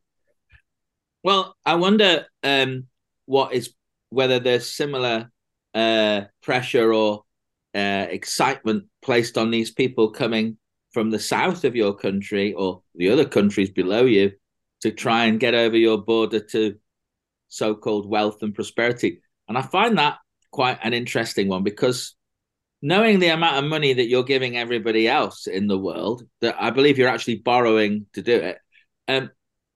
[1.24, 2.88] Well, I wonder um,
[3.26, 3.74] what is
[4.10, 5.32] whether there's similar
[5.74, 7.24] uh, pressure or
[7.74, 10.58] uh, excitement placed on these people coming
[10.96, 14.32] from the south of your country or the other countries below you
[14.80, 16.78] to try and get over your border to
[17.50, 19.22] so-called wealth and prosperity.
[19.50, 20.20] And I find that
[20.52, 22.16] quite an interesting one because
[22.82, 26.70] knowing the amount of money that you're giving everybody else in the world, that I
[26.70, 28.58] believe you're actually borrowing to do it.
[29.10, 29.32] Um,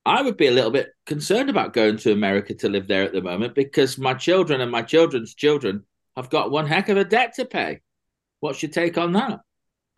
[0.06, 3.12] I would be a little bit concerned about going to America to live there at
[3.12, 5.84] the moment because my children and my children's children
[6.16, 7.82] have got one heck of a debt to pay.
[8.40, 9.42] What's your take on that?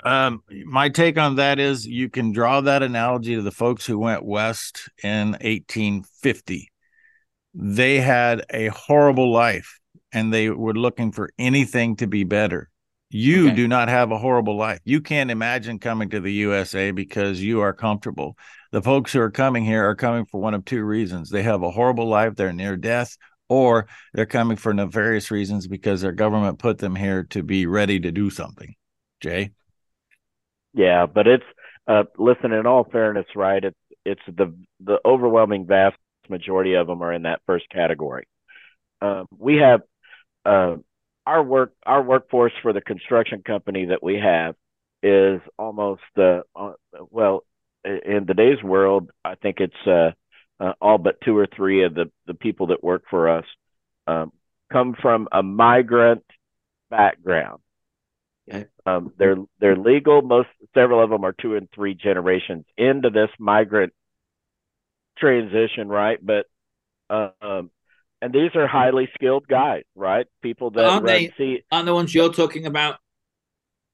[0.03, 3.99] Um, my take on that is you can draw that analogy to the folks who
[3.99, 6.71] went west in 1850.
[7.53, 9.79] They had a horrible life
[10.11, 12.69] and they were looking for anything to be better.
[13.09, 13.55] You okay.
[13.55, 14.79] do not have a horrible life.
[14.85, 18.37] You can't imagine coming to the USA because you are comfortable.
[18.71, 21.29] The folks who are coming here are coming for one of two reasons.
[21.29, 23.17] They have a horrible life, they're near death,
[23.49, 27.99] or they're coming for nefarious reasons because their government put them here to be ready
[27.99, 28.75] to do something.
[29.19, 29.51] Jay?
[30.73, 31.43] Yeah, but it's
[31.87, 32.51] uh, listen.
[32.53, 33.63] In all fairness, right?
[33.63, 35.97] It's it's the the overwhelming vast
[36.29, 38.27] majority of them are in that first category.
[39.01, 39.81] Um, we have
[40.45, 40.77] uh,
[41.25, 44.55] our work our workforce for the construction company that we have
[45.03, 46.73] is almost uh, uh,
[47.09, 47.43] well
[47.83, 49.09] in today's world.
[49.25, 50.11] I think it's uh,
[50.59, 53.45] uh, all but two or three of the the people that work for us
[54.07, 54.31] um,
[54.71, 56.23] come from a migrant
[56.89, 57.61] background.
[58.85, 60.21] Um, they're they're legal.
[60.21, 63.93] Most several of them are two and three generations into this migrant
[65.17, 66.19] transition, right?
[66.21, 66.45] But
[67.09, 67.69] um,
[68.21, 70.25] and these are highly skilled guys, right?
[70.41, 72.97] People that aren't they see aren't the ones you're talking about?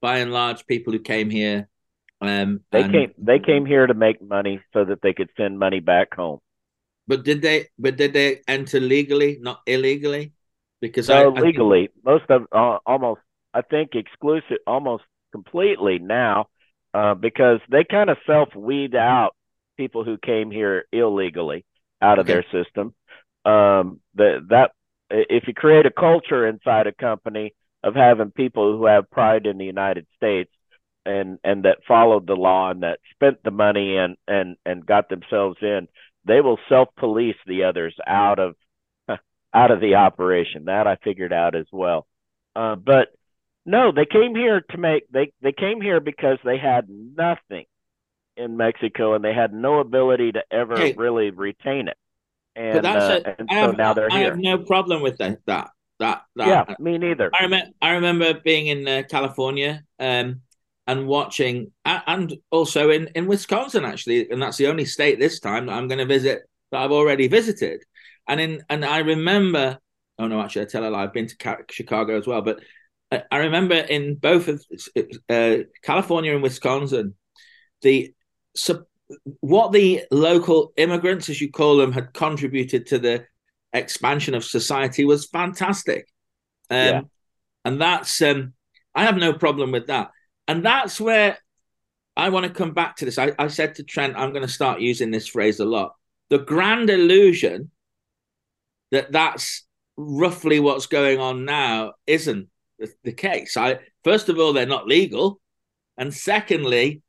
[0.01, 1.67] By and large, people who came here.
[2.21, 2.91] Um, they and...
[2.91, 6.39] came they came here to make money so that they could send money back home.
[7.07, 7.67] But did they?
[7.79, 10.33] But did they enter legally, not illegally?
[10.81, 12.05] Because no, I, legally, think...
[12.05, 13.21] most of uh, almost
[13.57, 16.45] I think exclusive almost completely now
[16.93, 19.31] uh, because they kind of self weed out
[19.77, 21.65] people who came here illegally
[21.99, 22.33] out of okay.
[22.33, 22.93] their system.
[23.45, 24.71] Um, that that
[25.09, 29.57] if you create a culture inside a company of having people who have pride in
[29.57, 30.51] the United States
[31.03, 35.09] and and that followed the law and that spent the money and and and got
[35.09, 35.87] themselves in,
[36.25, 38.55] they will self police the others out of
[39.53, 40.65] out of the operation.
[40.65, 42.05] That I figured out as well.
[42.55, 43.09] Uh, but
[43.67, 47.65] No, they came here to make they they came here because they had nothing
[48.37, 51.97] in Mexico and they had no ability to ever hey, really retain it.
[52.55, 54.27] And, uh, a, and so have, now they're I here.
[54.27, 55.39] I have no problem with that.
[55.47, 56.47] That that, that.
[56.47, 57.29] Yeah, me neither.
[57.37, 60.41] I remember I remember being in uh, California um,
[60.87, 65.65] and watching, and also in in Wisconsin actually, and that's the only state this time
[65.65, 67.83] that I'm going to visit that I've already visited.
[68.29, 69.77] And in and I remember,
[70.19, 71.03] oh no, actually I tell a lie.
[71.03, 72.61] I've been to Chicago as well, but
[73.11, 74.65] I remember in both of
[75.29, 77.15] uh, California and Wisconsin,
[77.81, 78.13] the
[78.55, 78.83] so
[79.39, 83.25] what the local immigrants, as you call them, had contributed to the
[83.71, 86.07] expansion of society was fantastic.
[86.69, 87.01] Um, yeah.
[87.63, 88.53] And that's, um,
[88.93, 90.11] I have no problem with that.
[90.47, 91.37] And that's where
[92.15, 93.17] I want to come back to this.
[93.17, 95.93] I, I said to Trent, I'm going to start using this phrase a lot.
[96.29, 97.71] The grand illusion
[98.91, 99.65] that that's
[99.95, 103.57] roughly what's going on now isn't the, the case.
[103.57, 105.39] I first of all, they're not legal,
[105.97, 107.01] and secondly,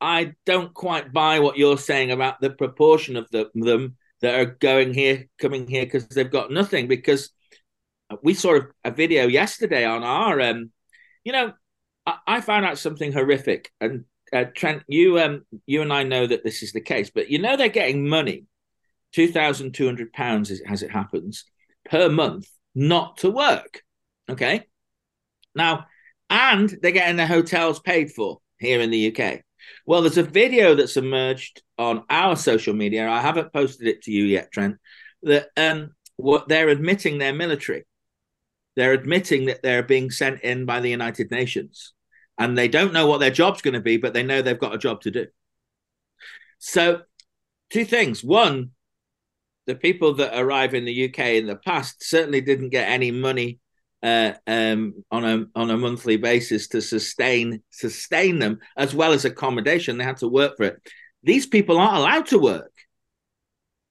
[0.00, 4.46] I don't quite buy what you're saying about the proportion of the, them that are
[4.46, 6.88] going here, coming here because they've got nothing.
[6.88, 7.30] Because
[8.22, 10.70] we saw a video yesterday on our, um,
[11.24, 11.52] you know,
[12.06, 16.26] I, I found out something horrific, and uh, Trent, you, um, you and I know
[16.26, 18.44] that this is the case, but you know they're getting money,
[19.12, 21.44] two thousand two hundred pounds as it happens
[21.88, 23.82] per month, not to work.
[24.28, 24.64] Okay,
[25.58, 25.86] now,
[26.30, 29.42] and they're getting their hotels paid for here in the UK.
[29.86, 33.08] Well, there's a video that's emerged on our social media.
[33.08, 34.76] I haven't posted it to you yet, Trent.
[35.22, 37.84] That um, what they're admitting they're military.
[38.76, 41.92] They're admitting that they're being sent in by the United Nations,
[42.38, 44.74] and they don't know what their job's going to be, but they know they've got
[44.74, 45.26] a job to do.
[46.58, 47.02] So,
[47.70, 48.22] two things.
[48.22, 48.70] One,
[49.66, 53.58] the people that arrive in the UK in the past certainly didn't get any money
[54.02, 59.24] uh, um, on a on a monthly basis to sustain sustain them as well as
[59.24, 59.98] accommodation.
[59.98, 60.88] They had to work for it.
[61.22, 62.72] These people aren't allowed to work.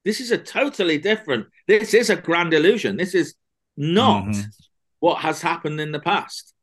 [0.06, 1.48] This is a totally different.
[1.68, 2.96] This is a grand illusion.
[2.96, 3.36] This is
[3.76, 4.42] not mm-hmm.
[5.00, 6.54] what has happened in the past.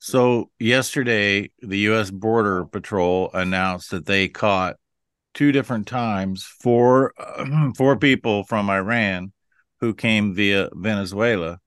[0.00, 2.10] So yesterday, the U.S.
[2.10, 4.76] Border Patrol announced that they caught
[5.34, 7.14] two different times four
[7.76, 9.32] four people from Iran
[9.80, 11.60] who came via Venezuela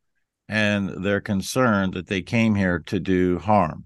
[0.48, 3.86] and they're concerned that they came here to do harm.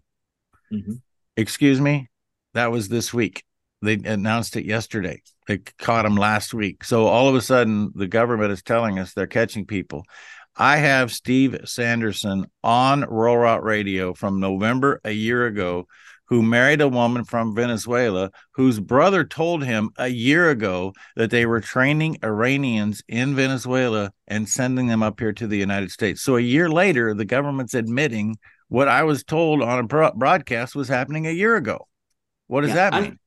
[0.71, 0.93] Mm-hmm.
[1.37, 2.07] Excuse me,
[2.53, 3.43] that was this week.
[3.81, 5.21] They announced it yesterday.
[5.47, 6.83] They caught them last week.
[6.83, 10.05] So all of a sudden, the government is telling us they're catching people.
[10.55, 15.85] I have Steve Sanderson on Rural Route Radio from November a year ago
[16.27, 21.45] who married a woman from Venezuela whose brother told him a year ago that they
[21.45, 26.21] were training Iranians in Venezuela and sending them up here to the United States.
[26.21, 30.87] So a year later, the government's admitting what I was told on a broadcast was
[30.87, 31.87] happening a year ago.
[32.47, 33.19] What does yeah, that mean?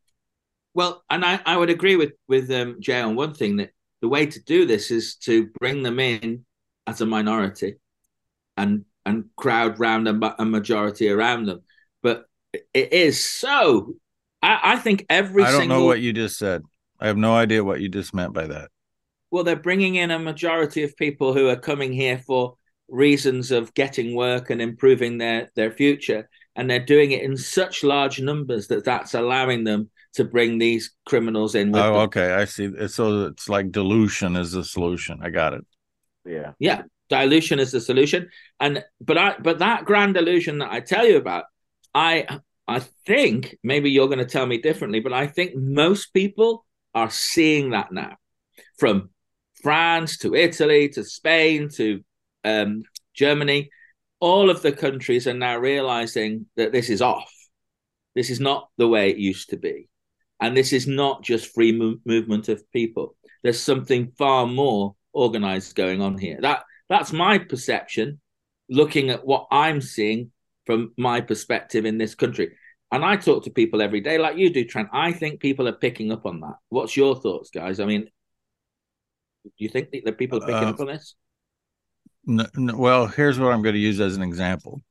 [0.75, 4.09] well, and I, I would agree with with um, Jay on one thing that the
[4.09, 6.45] way to do this is to bring them in
[6.87, 7.75] as a minority
[8.57, 11.63] and and crowd round a, a majority around them.
[12.53, 13.95] But it is so.
[14.43, 15.43] I, I think every.
[15.43, 16.63] I don't single, know what you just said.
[17.01, 18.71] I have no idea what you just meant by that.
[19.31, 22.55] Well, they're bringing in a majority of people who are coming here for
[22.89, 27.85] reasons of getting work and improving their their future, and they're doing it in such
[27.85, 31.75] large numbers that that's allowing them to bring these criminals in.
[31.77, 31.95] oh, them.
[31.95, 32.89] okay, I see.
[32.89, 35.21] So it's like dilution is the solution.
[35.23, 35.67] I got it.
[36.25, 38.31] Yeah, yeah, dilution is the solution,
[38.61, 41.45] and but I but that grand illusion that I tell you about
[41.94, 46.66] I I think maybe you're going to tell me differently, but I think most people
[46.94, 48.16] are seeing that now,
[48.79, 49.11] from
[49.62, 52.03] France to Italy to Spain to
[52.44, 52.83] um,
[53.14, 53.70] Germany.
[54.20, 57.33] All of the countries are now realizing that this is off.
[58.14, 59.88] This is not the way it used to be.
[60.40, 63.16] And this is not just free mo- movement of people.
[63.42, 66.38] There's something far more organized going on here.
[66.40, 68.20] That that's my perception,
[68.68, 70.33] looking at what I'm seeing
[70.69, 72.55] from my perspective in this country.
[72.93, 74.91] And I talk to people every day, like you do, Trent.
[74.93, 76.57] I think people are picking up on that.
[76.69, 77.81] What's your thoughts, guys?
[77.81, 78.03] I mean,
[79.45, 81.15] do you think that people are picking uh, up on this?
[82.27, 84.83] No, no, well, here's what I'm going to use as an example.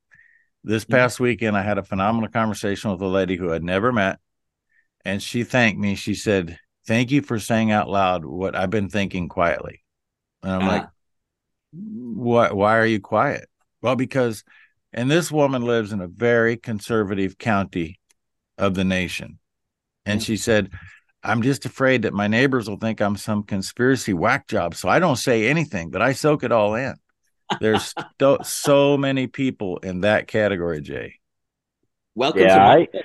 [0.63, 0.93] This mm-hmm.
[0.93, 4.17] past weekend, I had a phenomenal conversation with a lady who I'd never met.
[5.05, 5.93] And she thanked me.
[5.93, 9.83] She said, Thank you for saying out loud what I've been thinking quietly.
[10.41, 10.71] And I'm uh-huh.
[10.71, 10.87] like,
[11.71, 12.55] What?
[12.55, 13.47] Why are you quiet?
[13.83, 14.43] Well, because
[14.97, 17.99] and this woman lives in a very conservative county
[18.57, 19.37] of the nation.
[20.07, 20.71] And she said,
[21.21, 24.73] I'm just afraid that my neighbors will think I'm some conspiracy whack job.
[24.73, 26.95] So I don't say anything, but I soak it all in.
[27.59, 31.19] There's so, so many people in that category, Jay.
[32.15, 33.03] Welcome Yeah, to my I-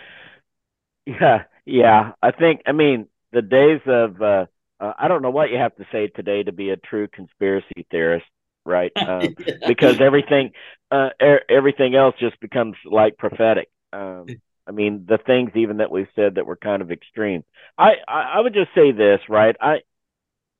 [1.04, 2.12] Yeah, yeah.
[2.22, 2.62] I think.
[2.66, 4.46] I mean, the days of uh,
[4.80, 7.86] uh, I don't know what you have to say today to be a true conspiracy
[7.90, 8.24] theorist,
[8.64, 8.92] right?
[9.04, 9.34] Um,
[9.66, 10.52] because everything,
[10.90, 13.68] uh, er- everything else just becomes like prophetic.
[13.92, 17.44] Um, I mean, the things even that we've said that were kind of extreme.
[17.78, 19.56] I, I, I would just say this, right?
[19.60, 19.76] I,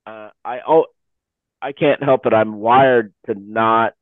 [0.06, 0.86] uh, I, oh,
[1.60, 2.34] I can't help it.
[2.34, 3.94] I'm wired to not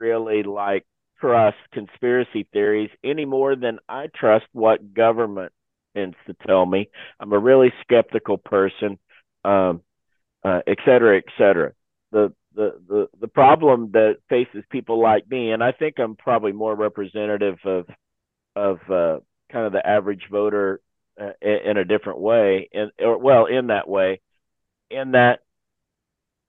[0.00, 0.84] really like
[1.20, 5.52] trust conspiracy theories any more than I trust what government
[5.96, 6.88] tends to tell me.
[7.20, 8.98] I'm a really skeptical person,
[9.44, 9.82] um,
[10.44, 11.72] uh, et cetera, et cetera.
[12.12, 16.52] The, the the the problem that faces people like me, and I think I'm probably
[16.52, 17.86] more representative of
[18.56, 20.80] of uh, kind of the average voter
[21.20, 24.20] uh, in, a different way, and or well, in that way,
[24.90, 25.40] in that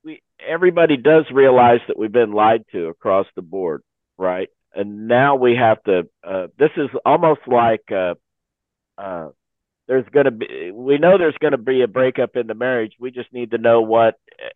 [0.04, 3.84] we everybody does realize that we've been lied to across the board,
[4.18, 4.50] right?
[4.74, 6.08] And now we have to.
[6.24, 8.16] Uh, this is almost like uh,
[8.98, 9.30] uh,
[9.88, 10.72] there's going to be.
[10.74, 12.94] We know there's going to be a breakup in the marriage.
[13.00, 14.16] We just need to know what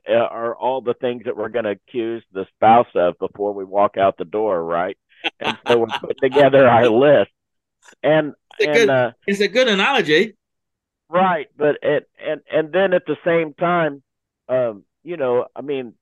[0.09, 3.63] uh, are all the things that we're going to accuse the spouse of before we
[3.63, 4.97] walk out the door, right?
[5.39, 7.31] And so we're putting together our list.
[8.03, 10.35] And It's a and good- uh, It's a good analogy.
[11.11, 14.03] Right, but it and and then at the same time,
[14.47, 15.93] um, you know, I mean,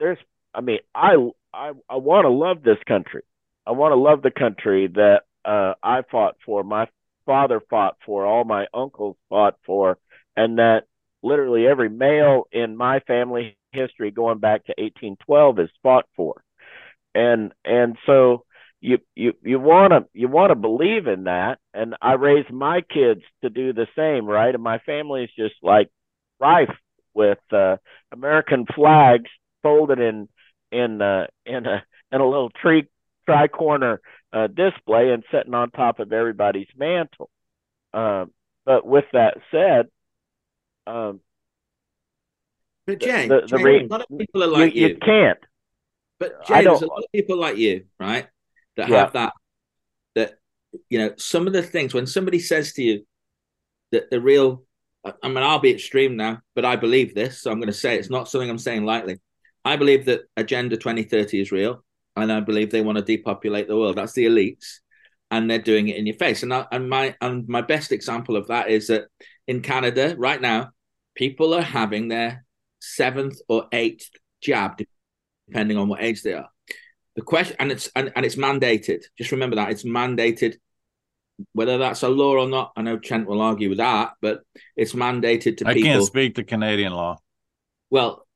[0.00, 0.18] there's,
[0.52, 1.14] I mean, I
[1.54, 3.22] I I want to love this country.
[3.66, 6.88] I want to love the country that uh, I fought for, my
[7.28, 9.98] father fought for, all my uncles fought for,
[10.36, 10.84] and that
[11.22, 16.42] literally every male in my family history going back to 1812 is fought for,
[17.14, 18.44] and and so
[18.80, 21.58] you you you want to you want to believe in that.
[21.74, 24.54] And i raise my kids to do the same right?
[24.54, 25.90] And my family is just like
[26.40, 26.74] rife
[27.14, 27.76] with uh
[28.12, 29.30] american flags
[29.62, 30.28] folded in
[30.70, 32.86] in uh in a in a little tree
[33.26, 34.00] tri corner
[34.32, 37.30] uh display and sitting on top of everybody's mantle
[37.94, 38.30] um
[38.64, 39.86] but with that said
[40.86, 41.20] um
[42.86, 44.88] But Jay, the- the Jay, re- a lot of people are like you, you.
[44.94, 45.38] you can't
[46.18, 48.26] But Jay, there's a lot of people like you, right?
[48.76, 48.98] That Yeah.
[48.98, 49.32] have that.
[50.14, 50.34] That
[50.90, 53.06] you know, some of the things when somebody says to you
[53.92, 54.64] that the real,
[55.04, 57.72] I I mean, I'll be extreme now, but I believe this, so I'm going to
[57.72, 59.18] say it's not something I'm saying lightly.
[59.64, 61.84] I believe that Agenda 2030 is real,
[62.20, 63.96] and I believe they want to depopulate the world.
[63.96, 64.78] That's the elites,
[65.30, 66.42] and they're doing it in your face.
[66.42, 69.06] And I, and my and my best example of that is that
[69.46, 70.70] in Canada right now,
[71.14, 72.44] people are having their
[72.80, 74.08] seventh or eighth
[74.40, 74.80] jab,
[75.46, 76.48] depending on what age they are.
[77.16, 79.02] The question, and it's and, and it's mandated.
[79.16, 80.56] Just remember that it's mandated.
[81.52, 84.42] Whether that's a law or not, I know Trent will argue with that, but
[84.76, 85.90] it's mandated to I people.
[85.90, 87.18] can't speak to Canadian law.
[87.90, 88.26] Well,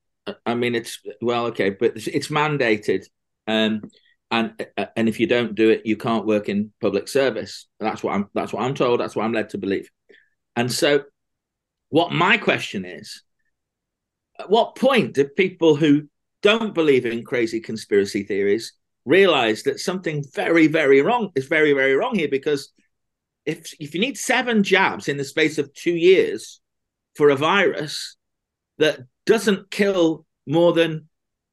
[0.47, 3.07] I mean, it's well, okay, but it's, it's mandated,
[3.46, 3.83] um,
[4.31, 7.66] and and if you don't do it, you can't work in public service.
[7.78, 8.28] That's what I'm.
[8.35, 9.00] That's what I'm told.
[9.00, 9.90] That's what I'm led to believe.
[10.57, 11.05] And so,
[11.90, 13.22] what my question is,
[14.38, 16.09] at what point do people who
[16.42, 18.72] don't believe in crazy conspiracy theories
[19.05, 22.28] realize that something very, very wrong is very, very wrong here?
[22.28, 22.72] Because
[23.44, 26.61] if if you need seven jabs in the space of two years
[27.16, 28.16] for a virus
[28.78, 31.09] that doesn't kill more than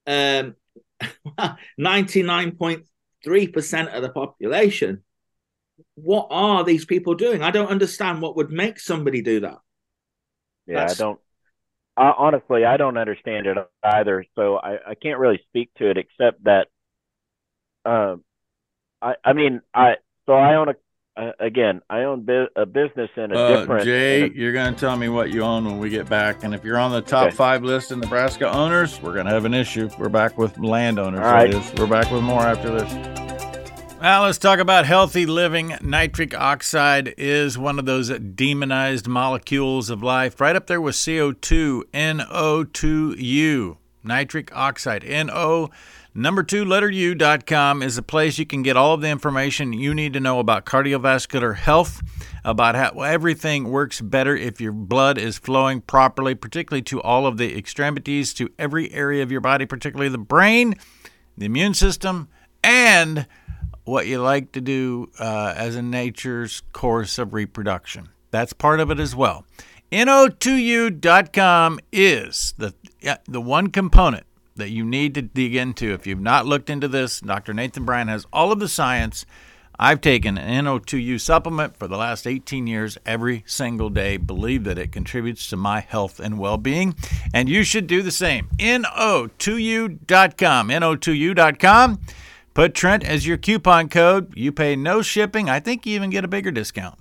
[0.08, 0.56] um,
[1.80, 5.04] 99.3% of the population,
[5.96, 7.42] what are these people doing?
[7.42, 9.58] I don't understand what would make somebody do that.
[10.68, 11.20] Yeah, That's- I don't.
[11.98, 14.24] I, honestly, I don't understand it either.
[14.36, 16.68] So I, I can't really speak to it except that,
[17.84, 18.24] um,
[19.02, 20.76] I I mean I so I own a
[21.18, 23.86] uh, again I own bu- a business in a Uh, different.
[23.86, 26.44] Jay, in a- you're going to tell me what you own when we get back.
[26.44, 27.36] And if you're on the top Okay.
[27.36, 29.90] five list in Nebraska owners, we're going to have an issue.
[29.98, 31.20] We're back with landowners.
[31.22, 31.52] All right.
[31.52, 31.80] that is.
[31.80, 32.94] We're back with more after this.
[34.02, 35.76] Now, let's talk about healthy living.
[35.82, 41.84] Nitric oxide is one of those demonized molecules of life, right up there with CO2,
[41.94, 43.76] NO2U.
[44.02, 45.70] Nitric oxide, NO
[46.14, 49.94] number two letter U.com is a place you can get all of the information you
[49.94, 52.02] need to know about cardiovascular health,
[52.44, 57.38] about how everything works better if your blood is flowing properly, particularly to all of
[57.38, 60.76] the extremities, to every area of your body, particularly the brain,
[61.38, 62.28] the immune system,
[62.64, 63.28] and
[63.84, 68.10] what you like to do uh, as a nature's course of reproduction.
[68.32, 69.46] That's part of it as well.
[69.92, 72.76] NO2U.com is the,
[73.28, 74.26] the one component
[74.60, 75.94] that you need to dig into.
[75.94, 77.54] If you've not looked into this, Dr.
[77.54, 79.26] Nathan Bryan has all of the science
[79.82, 84.18] I've taken an NO2U supplement for the last 18 years every single day.
[84.18, 86.96] Believe that it contributes to my health and well being,
[87.34, 88.50] and you should do the same.
[88.60, 89.98] NO2U.com.
[90.68, 92.02] NO2U.com.
[92.54, 94.34] Put Trent as your coupon code.
[94.36, 95.50] You pay no shipping.
[95.50, 97.00] I think you even get a bigger discount.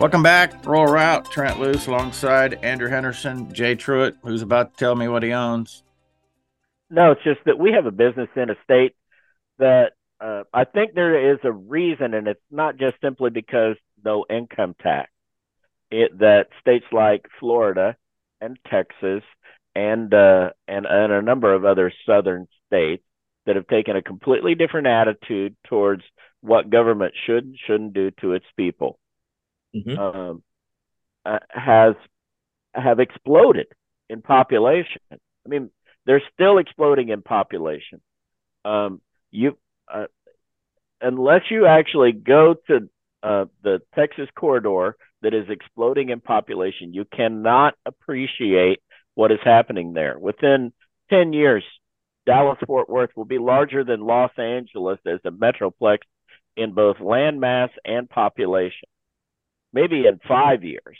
[0.00, 0.66] Welcome back.
[0.66, 1.30] Rural Route.
[1.30, 5.84] Trent Loos alongside Andrew Henderson, Jay Truitt, who's about to tell me what he owns.
[6.90, 8.96] No, it's just that we have a business in a state
[9.58, 14.26] that uh, I think there is a reason, and it's not just simply because no
[14.28, 15.10] income tax.
[15.92, 17.96] It that states like Florida
[18.40, 19.22] and Texas
[19.76, 23.04] and uh, and and a number of other southern states
[23.46, 26.02] that have taken a completely different attitude towards
[26.40, 28.98] what government should and shouldn't do to its people
[29.74, 29.98] mm-hmm.
[29.98, 30.42] um,
[31.24, 31.94] uh, has
[32.74, 33.66] have exploded
[34.08, 35.00] in population.
[35.10, 35.70] I mean,
[36.06, 38.00] they're still exploding in population.
[38.64, 39.00] Um,
[39.30, 39.58] you
[39.92, 40.06] uh,
[41.00, 42.88] unless you actually go to
[43.22, 48.80] uh, the Texas corridor that is exploding in population, you cannot appreciate
[49.14, 50.18] what is happening there.
[50.18, 50.72] Within
[51.10, 51.64] 10 years,
[52.26, 55.98] Dallas Fort Worth will be larger than Los Angeles as a metroplex
[56.56, 58.88] in both land mass and population
[59.74, 60.96] maybe in five years.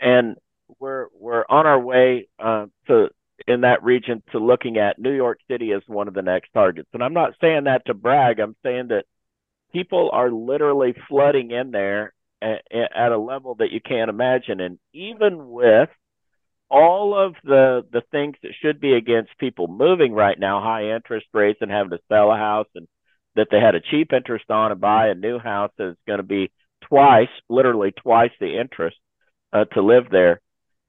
[0.00, 0.36] And
[0.78, 3.08] we're we're on our way uh, to
[3.48, 6.88] in that region to looking at New York City as one of the next targets.
[6.92, 8.38] And I'm not saying that to brag.
[8.38, 9.06] I'm saying that
[9.72, 12.12] people are literally flooding in there
[12.42, 14.60] at, at a level that you can't imagine.
[14.60, 15.88] And even with
[16.70, 21.26] all of the the things that should be against people moving right now, high interest
[21.32, 22.86] rates and having to sell a house and
[23.36, 26.24] that they had a cheap interest on and buy a new house that's going to
[26.24, 26.50] be
[26.80, 28.96] twice, literally twice the interest
[29.52, 30.40] uh, to live there,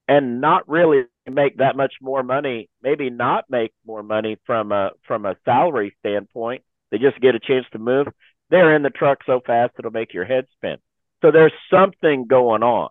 [0.07, 2.69] and not really make that much more money.
[2.81, 6.63] Maybe not make more money from a from a salary standpoint.
[6.91, 8.07] They just get a chance to move.
[8.49, 10.77] They're in the truck so fast it'll make your head spin.
[11.21, 12.89] So there's something going on.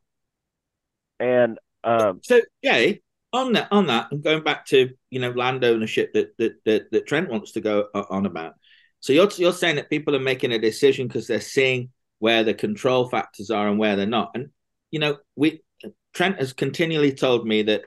[1.19, 2.93] And um, so, yeah,
[3.33, 6.91] on that, on that, and going back to you know land ownership that that that,
[6.91, 8.55] that Trent wants to go on about.
[9.01, 11.91] So you're you're saying that people are making a decision because they're seeing
[12.21, 14.31] where the control factors are and where they're not.
[14.35, 14.51] And
[14.93, 15.63] you know, we
[16.15, 17.83] Trent has continually told me that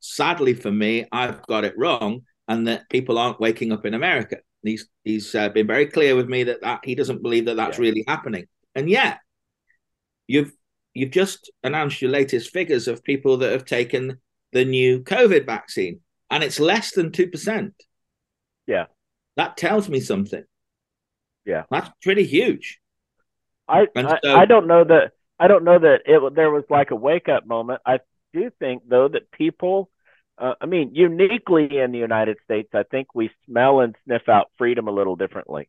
[0.00, 4.38] sadly for me, I've got it wrong, and that people aren't waking up in America.
[4.62, 7.78] He's he's uh, been very clear with me that, that he doesn't believe that that's
[7.78, 7.82] yeah.
[7.82, 8.46] really happening.
[8.74, 9.18] And yet,
[10.26, 10.52] you've
[10.94, 14.18] you've just announced your latest figures of people that have taken
[14.52, 17.74] the new COVID vaccine, and it's less than two percent.
[18.66, 18.86] Yeah,
[19.36, 20.44] that tells me something.
[21.44, 22.78] Yeah, that's pretty huge.
[23.68, 26.90] I, I, so, I don't know that I don't know that it there was like
[26.90, 27.80] a wake up moment.
[27.86, 27.98] I
[28.32, 29.90] do think though that people,
[30.38, 34.50] uh, I mean, uniquely in the United States, I think we smell and sniff out
[34.58, 35.68] freedom a little differently,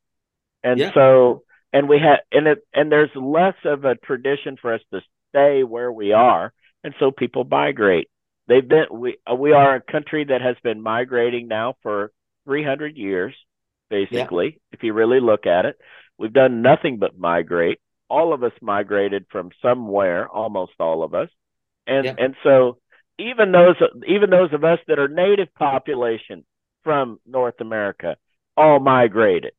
[0.64, 0.91] and yeah.
[0.94, 5.02] so and we have and it and there's less of a tradition for us to
[5.30, 8.10] stay where we are, and so people migrate.
[8.48, 12.12] They've been we uh, we are a country that has been migrating now for
[12.46, 13.34] 300 years,
[13.89, 14.46] basically.
[14.46, 14.74] Yeah.
[14.74, 15.78] If you really look at it,
[16.18, 17.80] we've done nothing but migrate
[18.14, 21.30] all of us migrated from somewhere, almost all of us,
[21.88, 22.16] and yeah.
[22.18, 22.78] and so
[23.18, 23.76] even those
[24.07, 26.45] even those of us that are native population
[26.84, 28.18] from North America
[28.55, 29.53] all migrated.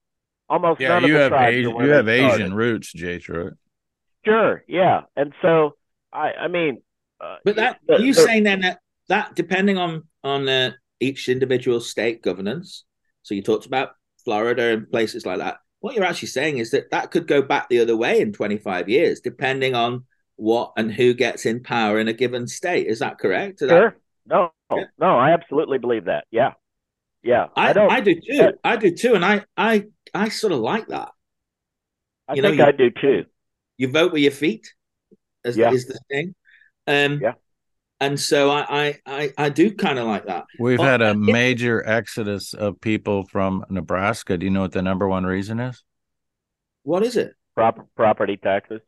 [0.48, 2.34] Almost yeah, none you of have Asian, you have started.
[2.34, 3.56] Asian roots, Jay Truitt.
[4.24, 5.74] Sure, yeah, and so
[6.12, 6.80] I I mean,
[7.20, 8.78] uh, but that the, you the, saying then that
[9.08, 12.84] that depending on on uh, each individual state governance.
[13.22, 13.92] So you talked about
[14.22, 17.68] Florida and places like that what you're actually saying is that that could go back
[17.68, 20.04] the other way in 25 years, depending on
[20.36, 22.86] what and who gets in power in a given state.
[22.86, 23.60] Is that correct?
[23.60, 23.90] Is sure.
[23.90, 24.34] That...
[24.34, 24.84] No, yeah.
[24.98, 26.24] no, I absolutely believe that.
[26.30, 26.52] Yeah.
[27.22, 27.48] Yeah.
[27.54, 28.52] I, I don't I do too.
[28.64, 29.14] I do too.
[29.14, 31.10] And I I I sort of like that.
[32.28, 33.26] I you think know, you, I do too.
[33.76, 34.72] You vote with your feet,
[35.44, 35.70] as yeah.
[35.70, 36.34] is the thing.
[36.86, 37.32] Um yeah.
[38.04, 40.44] And so I I I, I do kind of like that.
[40.58, 44.36] We've but, had a major exodus of people from Nebraska.
[44.36, 45.82] Do you know what the number one reason is?
[46.82, 47.34] What is it?
[47.54, 48.82] Prop- property taxes.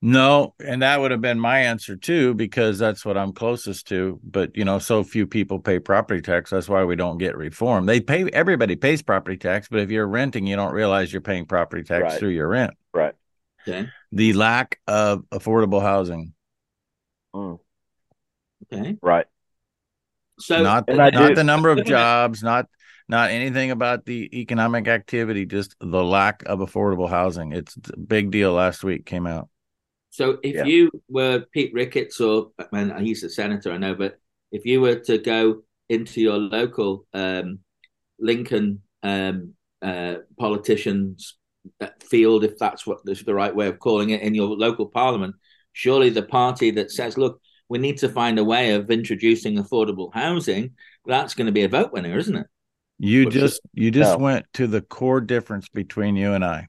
[0.00, 4.20] No, and that would have been my answer too, because that's what I'm closest to.
[4.22, 6.50] But you know, so few people pay property tax.
[6.50, 7.86] That's why we don't get reform.
[7.86, 11.46] They pay everybody pays property tax, but if you're renting, you don't realize you're paying
[11.46, 12.18] property tax right.
[12.18, 12.74] through your rent.
[12.92, 13.14] Right.
[13.66, 13.88] Okay.
[14.12, 16.34] The lack of affordable housing.
[17.34, 17.58] Mm.
[18.72, 18.96] Okay.
[19.02, 19.26] Right.
[20.38, 22.66] So not the, not the number of jobs, not
[23.08, 27.52] not anything about the economic activity, just the lack of affordable housing.
[27.52, 28.52] It's a big deal.
[28.52, 29.48] Last week came out.
[30.10, 30.64] So if yeah.
[30.64, 34.18] you were Pete Ricketts, or man, he's a senator, I know, but
[34.52, 37.58] if you were to go into your local um,
[38.18, 41.36] Lincoln um, uh, politicians
[41.80, 44.86] uh, field, if that's what is the right way of calling it, in your local
[44.86, 45.34] parliament,
[45.72, 50.12] surely the party that says, "Look, we need to find a way of introducing affordable
[50.12, 50.72] housing,"
[51.04, 52.46] that's going to be a vote winner, isn't it?
[52.98, 54.24] You just you just no.
[54.24, 56.68] went to the core difference between you and I.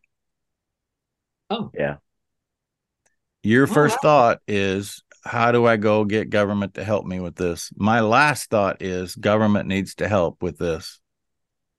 [1.49, 1.97] Oh yeah.
[3.43, 7.71] Your first thought is how do I go get government to help me with this?
[7.75, 10.99] My last thought is government needs to help with this.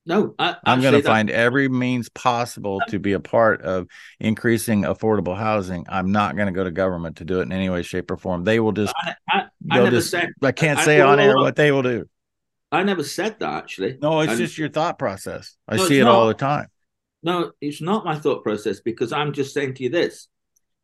[0.08, 3.88] No, I, am going to find every means possible to be a part of
[4.20, 5.84] increasing affordable housing.
[5.88, 8.16] I'm not going to go to government to do it in any way, shape, or
[8.16, 8.44] form.
[8.44, 8.94] They will just.
[9.02, 10.30] I, I, I just, said.
[10.40, 12.08] I can't say on air what they will do.
[12.70, 13.98] I never said that actually.
[14.00, 15.56] No, it's just your thought process.
[15.66, 16.14] I no, see it not.
[16.14, 16.68] all the time.
[17.24, 20.28] No, it's not my thought process because I'm just saying to you this: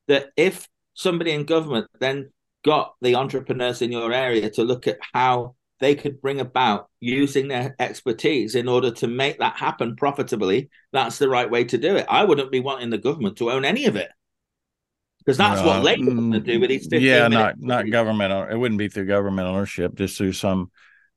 [0.08, 2.32] that if somebody in government then
[2.64, 7.48] got the entrepreneurs in your area to look at how they could bring about using
[7.48, 11.96] their expertise in order to make that happen profitably, that's the right way to do
[11.96, 12.06] it.
[12.08, 14.10] I wouldn't be wanting the government to own any of it
[15.18, 16.88] because that's uh, what Labour want to do with these.
[16.90, 18.52] Yeah, not not government.
[18.52, 20.70] It wouldn't be through government ownership, just through some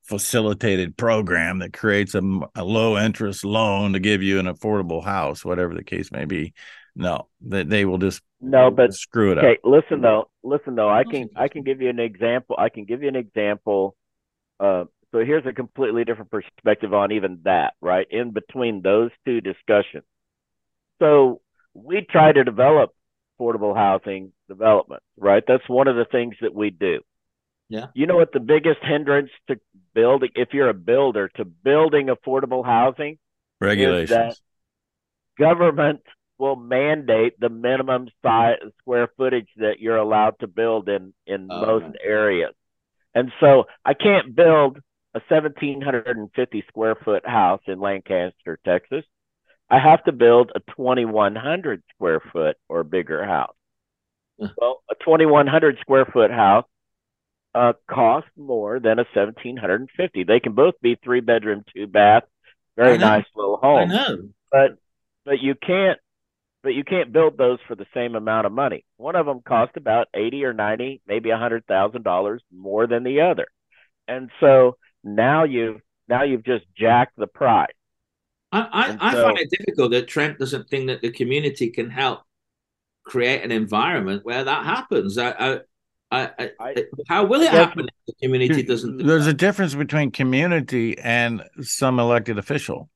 [0.04, 2.22] facilitated program that creates a,
[2.56, 6.54] a low interest loan to give you an affordable house, whatever the case may be.
[6.96, 9.60] No, that they, they will just no, but screw it okay, up.
[9.64, 10.90] listen though, listen though.
[10.90, 12.56] I can I can give you an example.
[12.58, 13.96] I can give you an example.
[14.60, 17.74] Uh, so here's a completely different perspective on even that.
[17.82, 20.04] Right in between those two discussions.
[21.00, 21.42] So
[21.74, 22.92] we try to develop
[23.40, 25.04] affordable housing development.
[25.18, 27.02] Right, that's one of the things that we do.
[27.70, 27.88] Yeah.
[27.94, 29.60] You know what the biggest hindrance to
[29.94, 33.18] building, if you're a builder, to building affordable housing?
[33.60, 34.42] Regulations.
[35.40, 36.02] government
[36.38, 41.66] will mandate the minimum size square footage that you're allowed to build in in oh,
[41.66, 42.54] most areas.
[43.16, 44.78] And so I can't build
[45.16, 49.06] a 1750 square foot house in Lancaster, Texas.
[49.70, 53.56] I have to build a 2100 square foot or bigger house.
[54.38, 56.66] well, a 2100 square foot house
[57.56, 60.26] uh, cost more than a 1750.
[60.26, 62.24] They can both be three bedroom, two bath,
[62.76, 63.90] very nice little home.
[63.92, 64.30] I know.
[64.52, 64.78] But
[65.24, 66.00] but you can't
[66.66, 68.84] but you can't build those for the same amount of money.
[68.98, 73.04] One of them cost about eighty or ninety, maybe a hundred thousand dollars more than
[73.04, 73.46] the other,
[74.08, 77.68] and so now you've now you've just jacked the price.
[78.52, 81.92] I I, so, I find it difficult that Trent doesn't think that the community can
[81.92, 82.22] help
[83.06, 85.20] create an environment where that happens.
[85.20, 85.60] I, I
[86.12, 88.98] I, I, how will it happen if the community doesn't?
[88.98, 89.32] Do there's that?
[89.32, 92.90] a difference between community and some elected official.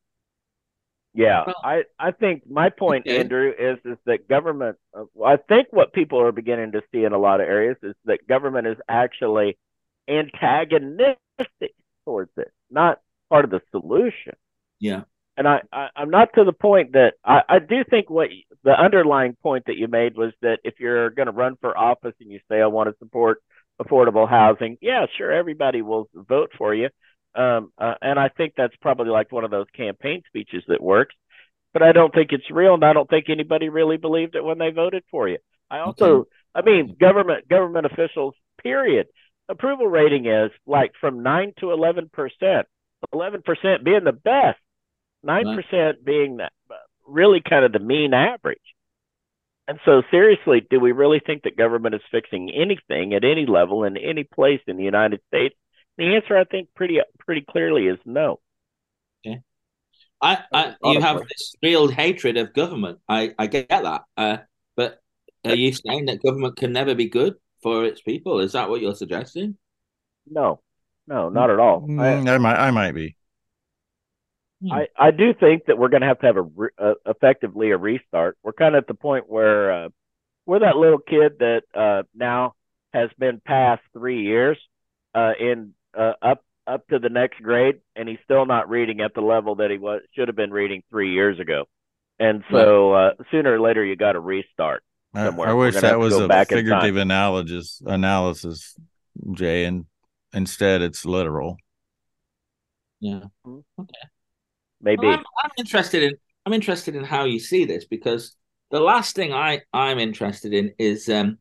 [1.13, 3.07] Yeah, well, I, I think my point.
[3.07, 4.77] Andrew, is is that government.
[4.95, 7.95] Uh, I think what people are beginning to see in a lot of areas is
[8.05, 9.57] that government is actually
[10.07, 11.17] antagonistic
[12.05, 12.99] towards it, not
[13.29, 14.35] part of the solution.
[14.79, 15.03] Yeah,
[15.39, 18.29] and I, I am not to the point that I, I do think what
[18.63, 22.13] the underlying point that you made was that if you're going to run for office
[22.19, 23.41] and you say I want to support
[23.81, 26.89] affordable housing, yeah, sure, everybody will vote for you.
[27.35, 31.15] Um, uh, and I think that's probably like one of those campaign speeches that works.
[31.71, 34.57] But I don't think it's real, and I don't think anybody really believed it when
[34.57, 35.37] they voted for you.
[35.69, 36.29] I also, okay.
[36.55, 39.07] I mean, government government officials, period.
[39.47, 42.67] Approval rating is like from nine to eleven percent.
[43.13, 44.59] Eleven percent being the best,
[45.23, 46.51] nine percent being that
[47.07, 48.57] really kind of the mean average.
[49.67, 53.83] And so, seriously, do we really think that government is fixing anything at any level
[53.83, 55.55] in any place in the United States
[55.99, 58.39] the answer, I think, pretty pretty clearly is no.
[59.25, 59.41] Okay.
[60.21, 62.99] I, I you have this real hatred of government.
[63.07, 64.03] I, I get that.
[64.17, 64.37] Uh,
[64.75, 64.99] but
[65.45, 68.39] are you saying that government can never be good for its people?
[68.39, 69.57] Is that what you're suggesting?
[70.25, 70.61] No,
[71.05, 71.81] no, not at all.
[71.81, 73.15] Mm, I, I might, I might be.
[74.69, 77.77] I, I do think that we're going to have to have a, a, effectively a
[77.77, 78.37] restart.
[78.43, 79.89] We're kind of at the point where uh,
[80.45, 82.55] we're that little kid that uh, now
[82.93, 84.57] has been past three years
[85.15, 89.13] uh, in uh, up up to the next grade, and he's still not reading at
[89.13, 91.65] the level that he was should have been reading three years ago.
[92.19, 94.83] And so uh, sooner or later, you got to restart.
[95.15, 95.47] Somewhere.
[95.47, 98.75] I, I wish that was a figurative analysis, analysis,
[99.31, 99.85] Jay, and
[100.33, 101.57] instead it's literal.
[102.99, 103.21] Yeah.
[103.47, 103.93] Okay.
[104.81, 105.07] Maybe.
[105.07, 106.13] Well, I'm, I'm interested in.
[106.45, 108.35] I'm interested in how you see this because
[108.71, 111.39] the last thing I I'm interested in is um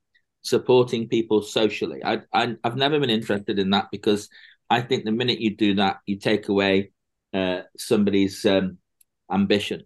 [0.49, 2.01] supporting people socially.
[2.05, 4.29] I, I have never been interested in that because
[4.71, 6.93] I think the minute you do that, you take away
[7.33, 8.79] uh, somebody's um,
[9.31, 9.83] ambition,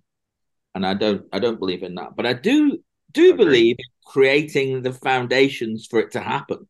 [0.75, 2.17] and I don't I don't believe in that.
[2.17, 2.79] But I do
[3.13, 3.37] do okay.
[3.37, 6.69] believe in creating the foundations for it to happen,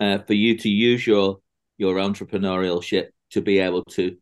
[0.00, 1.40] uh, for you to use your
[1.78, 4.16] your entrepreneurship to be able to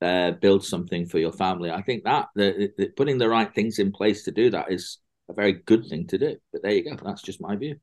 [0.00, 1.70] uh, build something for your family.
[1.70, 4.98] I think that the, the, putting the right things in place to do that is
[5.28, 6.36] a very good thing to do.
[6.52, 6.96] But there you go.
[7.02, 7.76] That's just my view.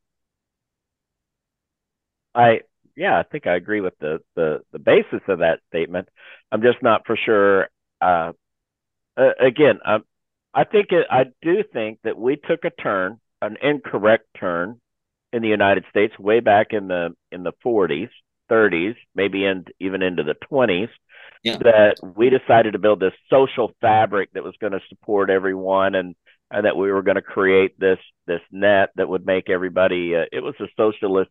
[2.34, 2.60] I
[2.96, 6.08] yeah, I think I agree with the the the basis of that statement.
[6.52, 7.68] I'm just not for sure.
[8.00, 8.32] Uh,
[9.16, 9.98] uh, again, I,
[10.54, 14.80] I think it, I do think that we took a turn, an incorrect turn,
[15.32, 18.10] in the United States way back in the in the 40s,
[18.50, 20.88] 30s, maybe in, even into the 20s.
[21.42, 21.56] Yeah.
[21.58, 26.14] That we decided to build this social fabric that was going to support everyone, and
[26.50, 30.14] and that we were going to create this this net that would make everybody.
[30.14, 31.30] Uh, it was a socialist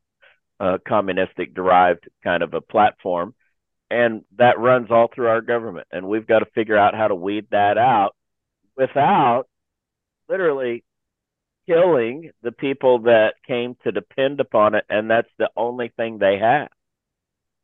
[0.59, 3.33] uh, communistic derived kind of a platform.
[3.91, 5.87] And that runs all through our government.
[5.91, 8.15] And we've got to figure out how to weed that out
[8.77, 9.45] without
[10.27, 10.83] literally
[11.67, 14.85] killing the people that came to depend upon it.
[14.89, 16.69] And that's the only thing they have.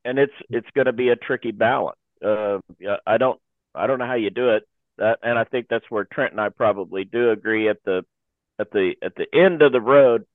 [0.04, 1.98] And it's it's going to be a tricky balance.
[2.24, 2.60] Uh,
[3.06, 3.40] I don't
[3.74, 4.64] I don't know how you do it.
[4.98, 8.04] That, and I think that's where Trent and I probably do agree at the
[8.60, 10.26] at the at the end of the road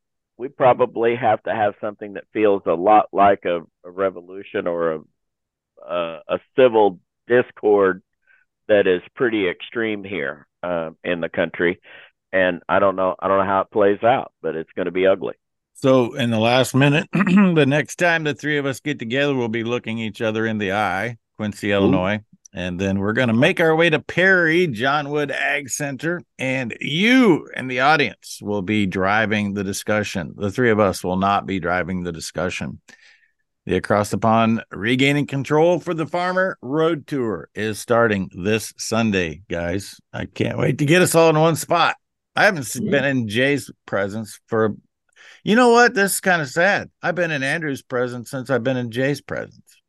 [0.41, 4.93] we probably have to have something that feels a lot like a, a revolution or
[4.93, 5.01] a,
[5.86, 8.03] a, a civil discord
[8.66, 11.78] that is pretty extreme here uh, in the country.
[12.32, 14.93] And I don't know, I don't know how it plays out, but it's going to
[14.93, 15.34] be ugly.
[15.74, 19.49] So, in the last minute, the next time the three of us get together, we'll
[19.49, 22.20] be looking each other in the eye, Quincy, Illinois.
[22.53, 26.21] And then we're going to make our way to Perry, John Wood Ag Center.
[26.39, 30.35] And you and the audience will be driving the discussion.
[30.37, 32.81] The three of us will not be driving the discussion.
[33.67, 39.43] The Across the Pond Regaining Control for the Farmer Road Tour is starting this Sunday,
[39.49, 40.01] guys.
[40.13, 41.97] I can't wait to get us all in one spot.
[42.35, 42.81] I haven't yeah.
[42.81, 42.91] Mm-hmm.
[42.91, 44.75] been in Jay's presence for,
[45.45, 45.95] you know what?
[45.95, 46.91] This is kind of sad.
[47.03, 49.80] I've been in Andrew's presence since I've been in Jay's presence.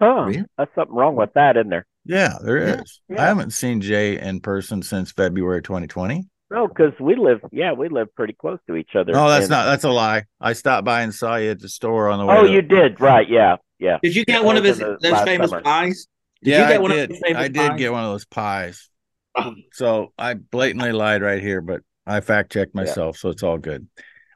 [0.00, 0.44] Oh, really?
[0.56, 1.86] that's something wrong with that, isn't there?
[2.04, 3.00] Yeah, there is.
[3.08, 3.22] Yeah.
[3.22, 6.26] I haven't seen Jay in person since February 2020.
[6.50, 9.12] No, because we live, yeah, we live pretty close to each other.
[9.12, 9.66] No, that's not.
[9.66, 10.24] That's a lie.
[10.40, 12.36] I stopped by and saw you at the store on the way.
[12.36, 13.28] Oh, to, you did, right?
[13.28, 13.98] Yeah, yeah.
[14.02, 15.62] Did you get one of his those famous summer.
[15.62, 16.08] pies?
[16.42, 17.22] Did yeah, I did.
[17.36, 17.78] I did pies?
[17.78, 18.88] get one of those pies.
[19.36, 19.54] Oh.
[19.72, 23.20] So I blatantly lied right here, but I fact checked myself, yeah.
[23.20, 23.86] so it's all good.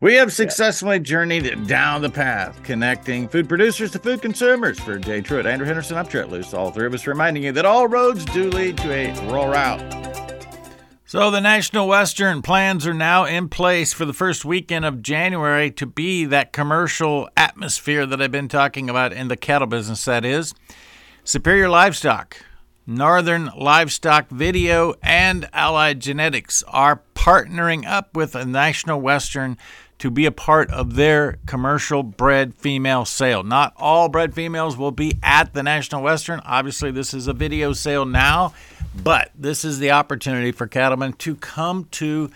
[0.04, 4.78] We have successfully journeyed down the path, connecting food producers to food consumers.
[4.78, 7.64] For Jay Truitt, Andrew Henderson, I'm Trent Loos, all three of us reminding you that
[7.64, 9.80] all roads do lead to a rural route.
[11.06, 15.70] So, the National Western plans are now in place for the first weekend of January
[15.70, 20.26] to be that commercial atmosphere that I've been talking about in the cattle business, that
[20.26, 20.52] is.
[21.24, 22.36] Superior Livestock,
[22.86, 29.56] Northern Livestock Video, and Allied Genetics are partnering up with a National Western
[29.98, 33.42] to be a part of their commercial bred female sale.
[33.42, 36.40] Not all bred females will be at the National Western.
[36.40, 38.54] Obviously, this is a video sale now,
[38.94, 42.30] but this is the opportunity for cattlemen to come to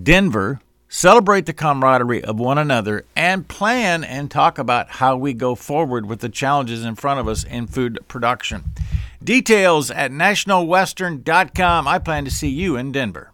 [0.00, 5.54] Denver, celebrate the camaraderie of one another, and plan and talk about how we go
[5.54, 8.64] forward with the challenges in front of us in food production.
[9.22, 11.88] Details at nationalwestern.com.
[11.88, 13.30] I plan to see you in Denver.